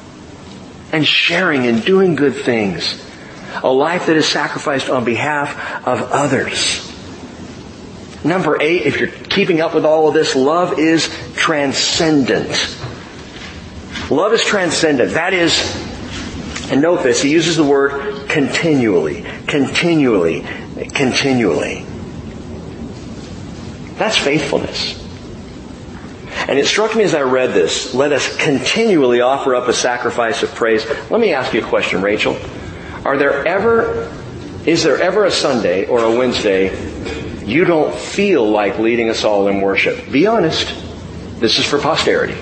[0.91, 3.01] And sharing and doing good things.
[3.63, 6.87] A life that is sacrificed on behalf of others.
[8.23, 12.77] Number eight, if you're keeping up with all of this, love is transcendent.
[14.09, 15.13] Love is transcendent.
[15.13, 15.53] That is,
[16.71, 20.45] and note this, he uses the word continually, continually,
[20.93, 21.85] continually.
[24.01, 24.97] That's faithfulness.
[26.47, 30.41] And it struck me as I read this, let us continually offer up a sacrifice
[30.41, 30.83] of praise.
[31.11, 32.35] Let me ask you a question, Rachel.
[33.05, 34.11] Are there ever,
[34.65, 36.71] is there ever a Sunday or a Wednesday
[37.45, 40.11] you don't feel like leading us all in worship?
[40.11, 40.73] Be honest.
[41.39, 42.33] This is for posterity.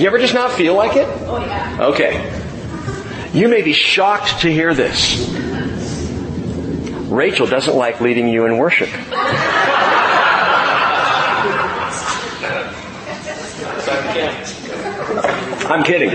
[0.00, 1.06] You ever just not feel like it?
[1.26, 1.76] Oh yeah.
[1.88, 3.30] Okay.
[3.34, 5.47] You may be shocked to hear this.
[7.08, 8.90] Rachel doesn't like leading you in worship.
[15.70, 16.10] I'm kidding.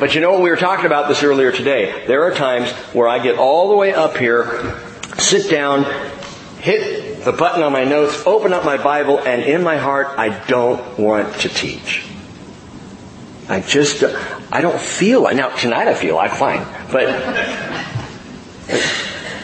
[0.00, 0.42] But you know what?
[0.42, 2.06] We were talking about this earlier today.
[2.06, 4.80] There are times where I get all the way up here,
[5.18, 5.84] sit down,
[6.60, 10.30] hit the button on my notes, open up my Bible, and in my heart, I
[10.46, 12.04] don't want to teach.
[13.48, 14.04] I just,
[14.52, 17.08] I don't feel, now tonight I feel like fine, but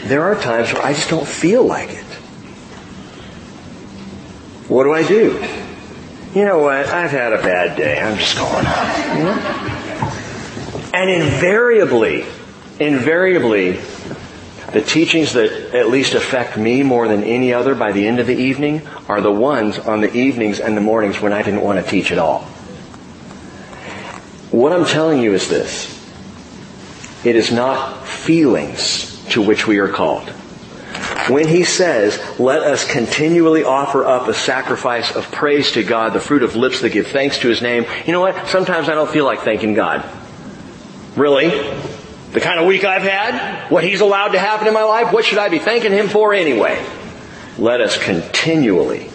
[0.05, 2.05] there are times where I just don't feel like it.
[4.67, 5.43] What do I do?
[6.35, 6.85] You know what?
[6.87, 7.99] I've had a bad day.
[7.99, 9.17] I'm just going home.
[9.17, 10.91] You know?
[10.93, 12.25] And invariably,
[12.79, 13.79] invariably,
[14.73, 18.27] the teachings that at least affect me more than any other by the end of
[18.27, 21.83] the evening are the ones on the evenings and the mornings when I didn't want
[21.83, 22.41] to teach at all.
[24.51, 25.91] What I'm telling you is this.
[27.25, 30.29] It is not feelings to which we are called.
[31.29, 36.19] When he says, let us continually offer up a sacrifice of praise to God, the
[36.19, 38.47] fruit of lips that give thanks to his name, you know what?
[38.47, 40.05] Sometimes I don't feel like thanking God.
[41.15, 41.49] Really?
[42.31, 43.69] The kind of week I've had?
[43.69, 45.11] What he's allowed to happen in my life?
[45.13, 46.85] What should I be thanking him for anyway?
[47.57, 49.09] Let us continually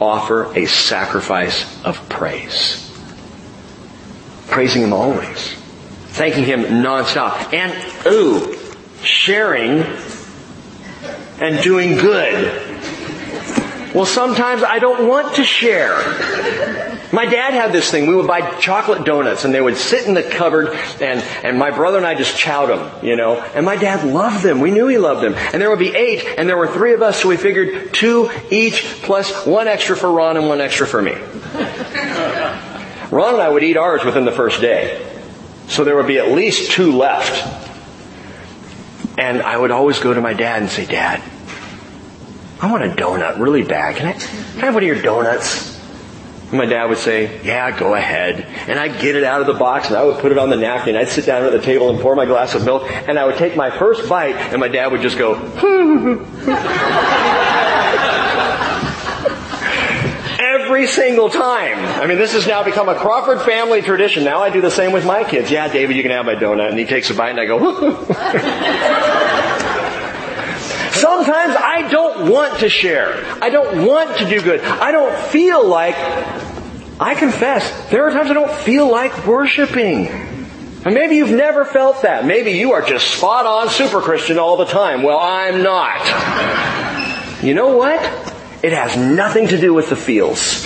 [0.00, 2.80] offer a sacrifice of praise.
[4.48, 5.52] Praising him always.
[6.08, 7.52] Thanking him nonstop.
[7.52, 7.72] And,
[8.06, 8.56] ooh,
[9.04, 9.82] sharing
[11.40, 12.74] and doing good.
[13.94, 15.94] Well, sometimes I don't want to share.
[17.12, 18.08] My dad had this thing.
[18.08, 21.70] We would buy chocolate donuts and they would sit in the cupboard and, and my
[21.70, 23.40] brother and I just chowed them, you know.
[23.40, 24.60] And my dad loved them.
[24.60, 25.34] We knew he loved them.
[25.34, 28.30] And there would be eight and there were three of us so we figured two
[28.50, 31.12] each plus one extra for Ron and one extra for me.
[33.12, 35.08] Ron and I would eat ours within the first day.
[35.68, 37.63] So there would be at least two left.
[39.16, 41.22] And I would always go to my dad and say, Dad,
[42.60, 43.96] I want a donut really bad.
[43.96, 45.72] Can I, can I have one of your donuts?
[46.48, 48.40] And my dad would say, yeah, go ahead.
[48.68, 50.56] And I'd get it out of the box and I would put it on the
[50.56, 50.94] napkin.
[50.94, 53.36] I'd sit down at the table and pour my glass of milk and I would
[53.36, 55.34] take my first bite and my dad would just go,
[60.74, 61.78] Every single time.
[62.02, 64.24] I mean, this has now become a Crawford family tradition.
[64.24, 65.48] Now I do the same with my kids.
[65.48, 66.70] Yeah, David, you can have my donut.
[66.70, 67.60] And he takes a bite and I go,
[70.90, 73.24] Sometimes I don't want to share.
[73.40, 74.62] I don't want to do good.
[74.62, 75.94] I don't feel like,
[76.98, 80.08] I confess, there are times I don't feel like worshiping.
[80.08, 82.26] And maybe you've never felt that.
[82.26, 85.04] Maybe you are just spot on super Christian all the time.
[85.04, 87.44] Well, I'm not.
[87.44, 88.33] You know what?
[88.64, 90.64] It has nothing to do with the feels.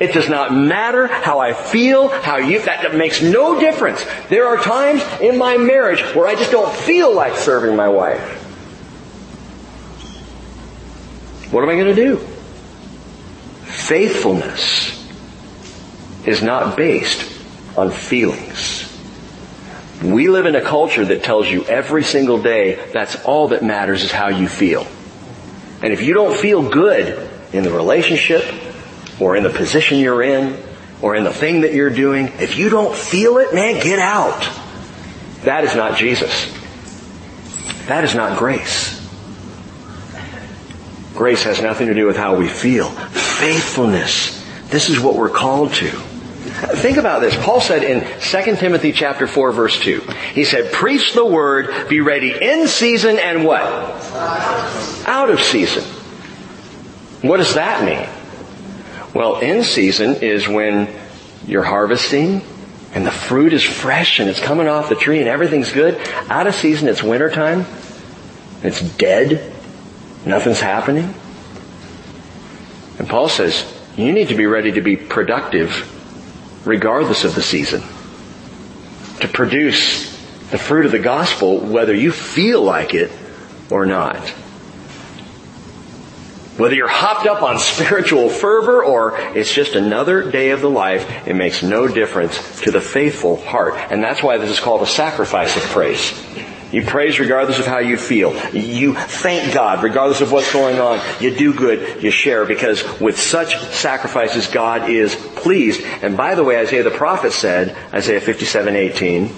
[0.00, 4.06] It does not matter how I feel, how you, that, makes no difference.
[4.28, 8.20] There are times in my marriage where I just don't feel like serving my wife.
[11.52, 12.18] What am I going to do?
[13.64, 15.04] Faithfulness
[16.26, 17.28] is not based
[17.76, 18.96] on feelings.
[20.04, 24.04] We live in a culture that tells you every single day that's all that matters
[24.04, 24.86] is how you feel.
[25.82, 28.44] And if you don't feel good in the relationship
[29.20, 30.60] or in the position you're in
[31.02, 34.48] or in the thing that you're doing, if you don't feel it, man, get out.
[35.42, 36.52] That is not Jesus.
[37.86, 39.00] That is not grace.
[41.14, 42.88] Grace has nothing to do with how we feel.
[42.88, 44.42] Faithfulness.
[44.68, 46.13] This is what we're called to.
[46.54, 47.36] Think about this.
[47.36, 50.00] Paul said in 2 Timothy chapter 4 verse 2,
[50.34, 53.62] he said, preach the word, be ready in season and what?
[55.06, 55.82] Out of season.
[57.28, 58.08] What does that mean?
[59.14, 60.88] Well, in season is when
[61.44, 62.42] you're harvesting
[62.92, 66.00] and the fruit is fresh and it's coming off the tree and everything's good.
[66.30, 67.66] Out of season, it's wintertime.
[68.62, 69.52] It's dead.
[70.24, 71.12] Nothing's happening.
[72.98, 75.90] And Paul says, you need to be ready to be productive
[76.64, 77.82] regardless of the season.
[79.20, 80.12] To produce
[80.50, 83.10] the fruit of the gospel whether you feel like it
[83.70, 84.20] or not.
[86.56, 91.26] Whether you're hopped up on spiritual fervor or it's just another day of the life,
[91.26, 93.74] it makes no difference to the faithful heart.
[93.74, 96.12] And that's why this is called a sacrifice of praise.
[96.74, 98.34] You praise regardless of how you feel.
[98.52, 101.00] You thank God regardless of what's going on.
[101.20, 102.02] You do good.
[102.02, 105.82] You share because with such sacrifices God is pleased.
[106.02, 109.32] And by the way, Isaiah the prophet said, Isaiah 57, 18,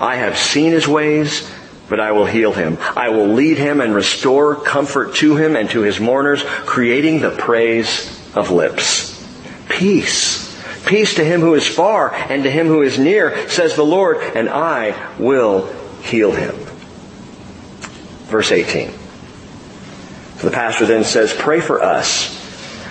[0.00, 1.46] I have seen his ways,
[1.90, 2.78] but I will heal him.
[2.96, 7.32] I will lead him and restore comfort to him and to his mourners, creating the
[7.32, 9.22] praise of lips.
[9.68, 10.58] Peace.
[10.86, 14.16] Peace to him who is far and to him who is near, says the Lord,
[14.34, 15.70] and I will
[16.02, 16.61] heal him.
[18.32, 18.90] Verse 18.
[20.38, 22.38] So the pastor then says, pray for us.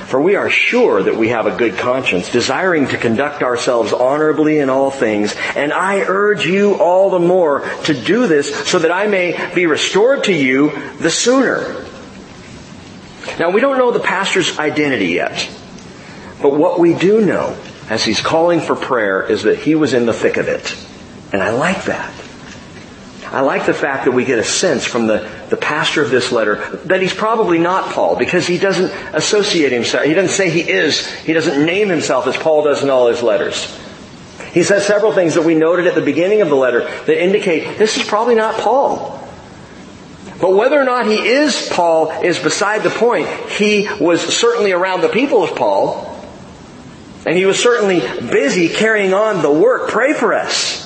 [0.05, 4.59] For we are sure that we have a good conscience, desiring to conduct ourselves honorably
[4.59, 5.35] in all things.
[5.55, 9.65] And I urge you all the more to do this so that I may be
[9.65, 11.87] restored to you the sooner.
[13.39, 15.49] Now we don't know the pastor's identity yet.
[16.39, 17.57] But what we do know
[17.89, 20.77] as he's calling for prayer is that he was in the thick of it.
[21.33, 22.13] And I like that.
[23.31, 26.33] I like the fact that we get a sense from the, the pastor of this
[26.33, 26.55] letter
[26.85, 30.03] that he's probably not Paul because he doesn't associate himself.
[30.03, 31.09] He doesn't say he is.
[31.21, 33.73] He doesn't name himself as Paul does in all his letters.
[34.51, 37.77] He says several things that we noted at the beginning of the letter that indicate
[37.77, 39.17] this is probably not Paul.
[40.41, 43.29] But whether or not he is Paul is beside the point.
[43.51, 46.07] He was certainly around the people of Paul.
[47.25, 49.89] And he was certainly busy carrying on the work.
[49.89, 50.80] Pray for us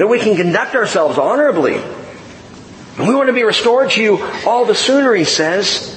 [0.00, 1.74] that we can conduct ourselves honorably.
[1.74, 5.94] And we want to be restored to you all the sooner, he says.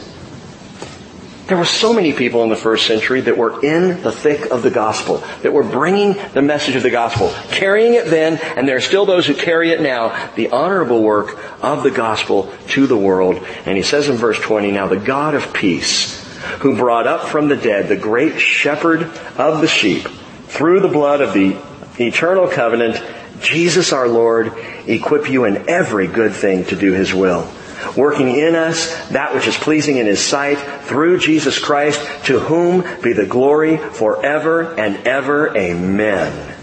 [1.48, 4.62] There were so many people in the first century that were in the thick of
[4.62, 8.76] the gospel, that were bringing the message of the gospel, carrying it then, and there
[8.76, 12.98] are still those who carry it now, the honorable work of the gospel to the
[12.98, 13.42] world.
[13.66, 16.28] And he says in verse 20, now the God of peace,
[16.60, 19.04] who brought up from the dead the great shepherd
[19.38, 20.10] of the sheep,
[20.48, 21.58] through the blood of the
[21.98, 23.02] eternal covenant,
[23.44, 24.54] Jesus our Lord
[24.88, 27.50] equip you in every good thing to do His will,
[27.96, 32.82] working in us that which is pleasing in His sight through Jesus Christ, to whom
[33.02, 35.56] be the glory forever and ever.
[35.56, 36.56] Amen.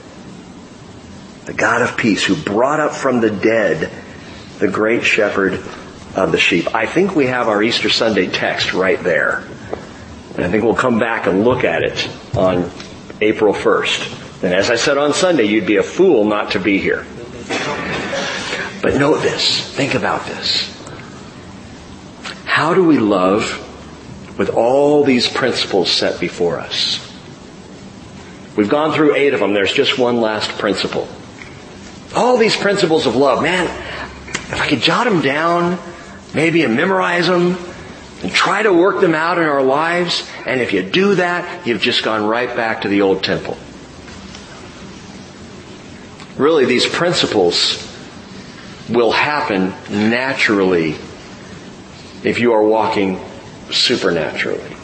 [1.45, 3.91] The God of peace who brought up from the dead
[4.61, 5.55] the great shepherd
[6.15, 6.75] of the sheep.
[6.75, 9.39] I think we have our Easter Sunday text right there.
[10.37, 12.71] And I think we'll come back and look at it on
[13.21, 14.30] April 1st.
[14.43, 17.07] And as I said on Sunday, you'd be a fool not to be here.
[18.83, 19.71] But note this.
[19.75, 20.69] Think about this.
[22.47, 23.67] How do we love
[24.39, 27.07] with all these principles set before us?
[28.57, 29.53] We've gone through eight of them.
[29.53, 31.07] There's just one last principle.
[32.15, 33.43] All these principles of love.
[33.43, 35.79] Man, if I could jot them down,
[36.35, 37.57] maybe and memorize them,
[38.23, 41.81] and try to work them out in our lives, and if you do that, you've
[41.81, 43.57] just gone right back to the old temple.
[46.41, 47.87] Really, these principles
[48.89, 49.75] will happen
[50.09, 50.93] naturally
[52.25, 53.21] if you are walking
[53.71, 54.75] supernaturally.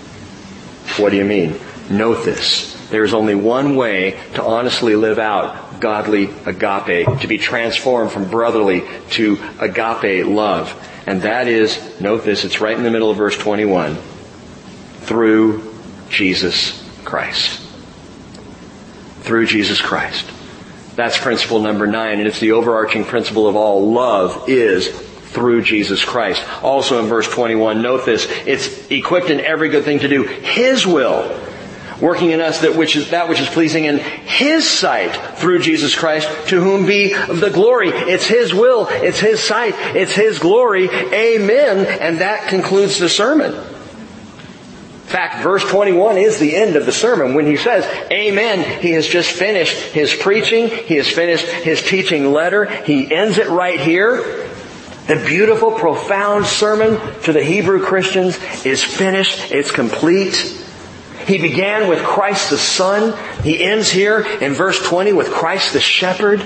[0.99, 1.59] What do you mean?
[1.89, 2.75] Note this.
[2.91, 8.83] There's only one way to honestly live out godly agape, to be transformed from brotherly
[9.13, 10.75] to agape love.
[11.07, 13.95] And that is, note this, it's right in the middle of verse 21,
[15.05, 15.75] through
[16.11, 17.63] Jesus Christ.
[19.23, 20.36] Through Jesus Christ.
[20.97, 26.03] That's principle number nine, and it's the overarching principle of all love is through Jesus
[26.03, 26.43] Christ.
[26.63, 30.87] Also in verse 21, note this, it's equipped in every good thing to do His
[30.87, 31.39] will
[32.01, 35.95] working in us that which is that which is pleasing in His sight through Jesus
[35.95, 37.89] Christ, to whom be the glory.
[37.89, 40.89] It's His will, it's His sight, it's His glory.
[40.89, 41.87] Amen.
[42.01, 43.76] And that concludes the sermon.
[45.07, 47.35] In fact, verse 21 is the end of the sermon.
[47.35, 52.33] When he says, Amen, he has just finished his preaching, he has finished his teaching
[52.33, 54.49] letter, he ends it right here.
[55.07, 58.37] The beautiful, profound sermon to the Hebrew Christians
[58.67, 60.35] is finished, it's complete.
[61.29, 63.17] He began with Christ the Son.
[63.45, 66.45] He ends here in verse 20 with Christ the Shepherd.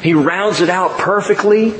[0.00, 1.74] He rounds it out perfectly.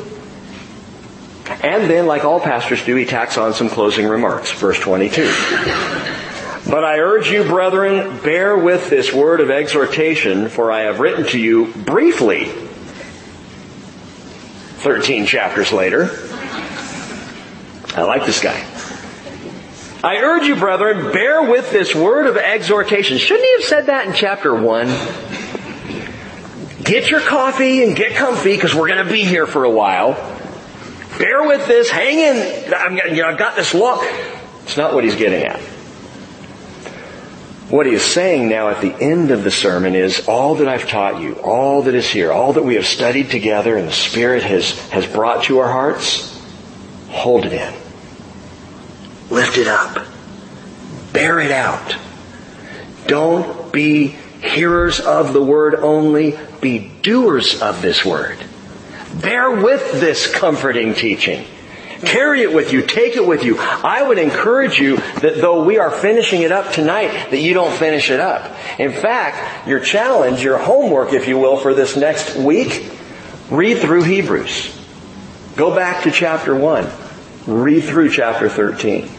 [1.63, 4.53] And then, like all pastors do, he tacks on some closing remarks.
[4.53, 5.25] Verse 22.
[6.71, 11.25] But I urge you, brethren, bear with this word of exhortation, for I have written
[11.29, 12.45] to you briefly,
[14.85, 16.11] 13 chapters later.
[17.97, 18.65] I like this guy.
[20.05, 23.19] I urge you, brethren, bear with this word of exhortation.
[23.19, 24.87] Shouldn't he have said that in chapter 1?
[26.85, 30.38] Get your coffee and get comfy because we're going to be here for a while.
[31.19, 31.91] Bear with this.
[31.91, 32.75] Hang in.
[32.75, 34.01] I'm, you know, I've got this law.
[34.63, 35.61] It's not what he's getting at.
[37.71, 40.89] What he is saying now at the end of the sermon is all that I've
[40.89, 44.43] taught you, all that is here, all that we have studied together and the Spirit
[44.43, 46.41] has, has brought to our hearts,
[47.09, 47.75] hold it in.
[49.29, 50.07] Lift it up.
[51.13, 51.95] Bear it out.
[53.07, 58.39] Don't be hearers of the word only, be doers of this word.
[59.15, 61.45] Bear with this comforting teaching.
[62.01, 62.83] Carry it with you.
[62.83, 63.57] Take it with you.
[63.59, 67.77] I would encourage you that though we are finishing it up tonight, that you don't
[67.77, 68.55] finish it up.
[68.79, 72.89] In fact, your challenge, your homework, if you will, for this next week,
[73.51, 74.75] read through Hebrews.
[75.57, 76.89] Go back to chapter 1.
[77.47, 79.11] Read through chapter 13.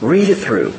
[0.00, 0.74] Read it through.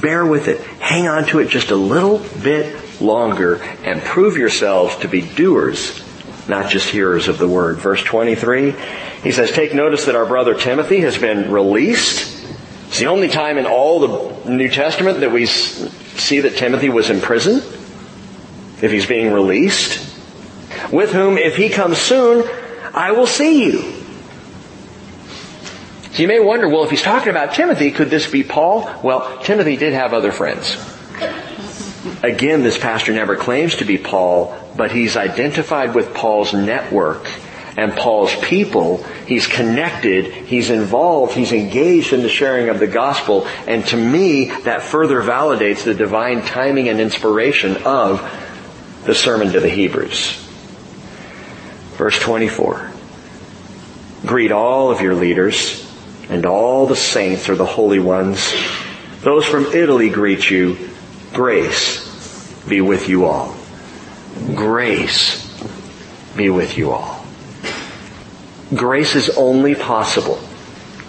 [0.00, 0.60] Bear with it.
[0.80, 5.99] Hang on to it just a little bit longer and prove yourselves to be doers,
[6.50, 7.78] not just hearers of the word.
[7.78, 8.74] Verse 23,
[9.22, 12.46] he says, take notice that our brother Timothy has been released.
[12.88, 17.08] It's the only time in all the New Testament that we see that Timothy was
[17.08, 17.58] in prison.
[18.82, 20.06] If he's being released.
[20.92, 22.48] With whom, if he comes soon,
[22.92, 24.00] I will see you
[26.12, 28.90] so you may wonder, well, if he's talking about Timothy, could this be Paul?
[29.02, 30.76] Well, Timothy did have other friends.
[32.22, 37.26] Again, this pastor never claims to be Paul, but he's identified with Paul's network
[37.78, 39.02] and Paul's people.
[39.26, 44.50] He's connected, he's involved, he's engaged in the sharing of the gospel, and to me,
[44.64, 48.20] that further validates the divine timing and inspiration of
[49.04, 50.36] the sermon to the Hebrews.
[51.96, 52.92] Verse 24.
[54.26, 55.90] Greet all of your leaders
[56.28, 58.54] and all the saints or the holy ones.
[59.22, 60.90] Those from Italy greet you.
[61.32, 62.09] Grace
[62.68, 63.56] be with you all.
[64.54, 65.46] Grace
[66.36, 67.24] be with you all.
[68.74, 70.40] Grace is only possible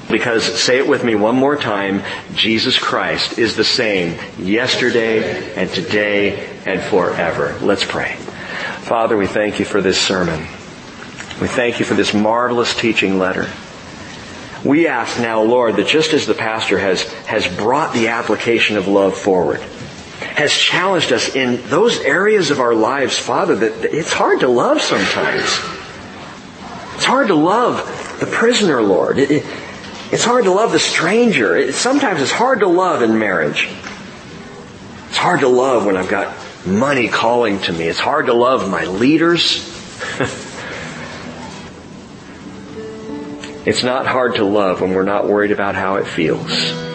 [0.09, 2.01] because, say it with me one more time,
[2.33, 7.57] Jesus Christ is the same yesterday and today and forever.
[7.61, 8.15] Let's pray.
[8.81, 10.39] Father, we thank you for this sermon.
[11.39, 13.49] We thank you for this marvelous teaching letter.
[14.65, 18.87] We ask now, Lord, that just as the pastor has, has brought the application of
[18.87, 19.59] love forward,
[20.21, 24.81] has challenged us in those areas of our lives, Father, that it's hard to love
[24.81, 25.59] sometimes.
[26.95, 29.17] It's hard to love the prisoner, Lord.
[29.17, 29.45] It, it,
[30.11, 31.57] it's hard to love the stranger.
[31.57, 33.69] It, sometimes it's hard to love in marriage.
[35.09, 36.35] It's hard to love when I've got
[36.65, 37.87] money calling to me.
[37.87, 39.67] It's hard to love my leaders.
[43.65, 46.90] it's not hard to love when we're not worried about how it feels.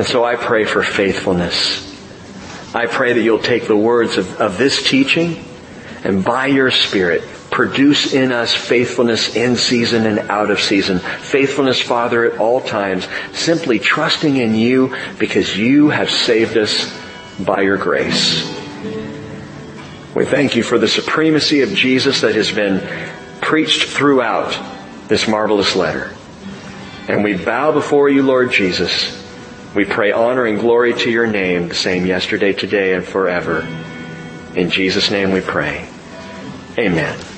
[0.00, 1.86] And so I pray for faithfulness.
[2.74, 5.44] I pray that you'll take the words of, of this teaching
[6.04, 11.00] and by your Spirit produce in us faithfulness in season and out of season.
[11.00, 16.90] Faithfulness, Father, at all times, simply trusting in you because you have saved us
[17.38, 18.48] by your grace.
[20.14, 22.80] We thank you for the supremacy of Jesus that has been
[23.42, 24.58] preached throughout
[25.08, 26.16] this marvelous letter.
[27.06, 29.20] And we bow before you, Lord Jesus.
[29.74, 33.66] We pray honor and glory to your name, the same yesterday, today, and forever.
[34.56, 35.88] In Jesus' name we pray.
[36.76, 37.29] Amen.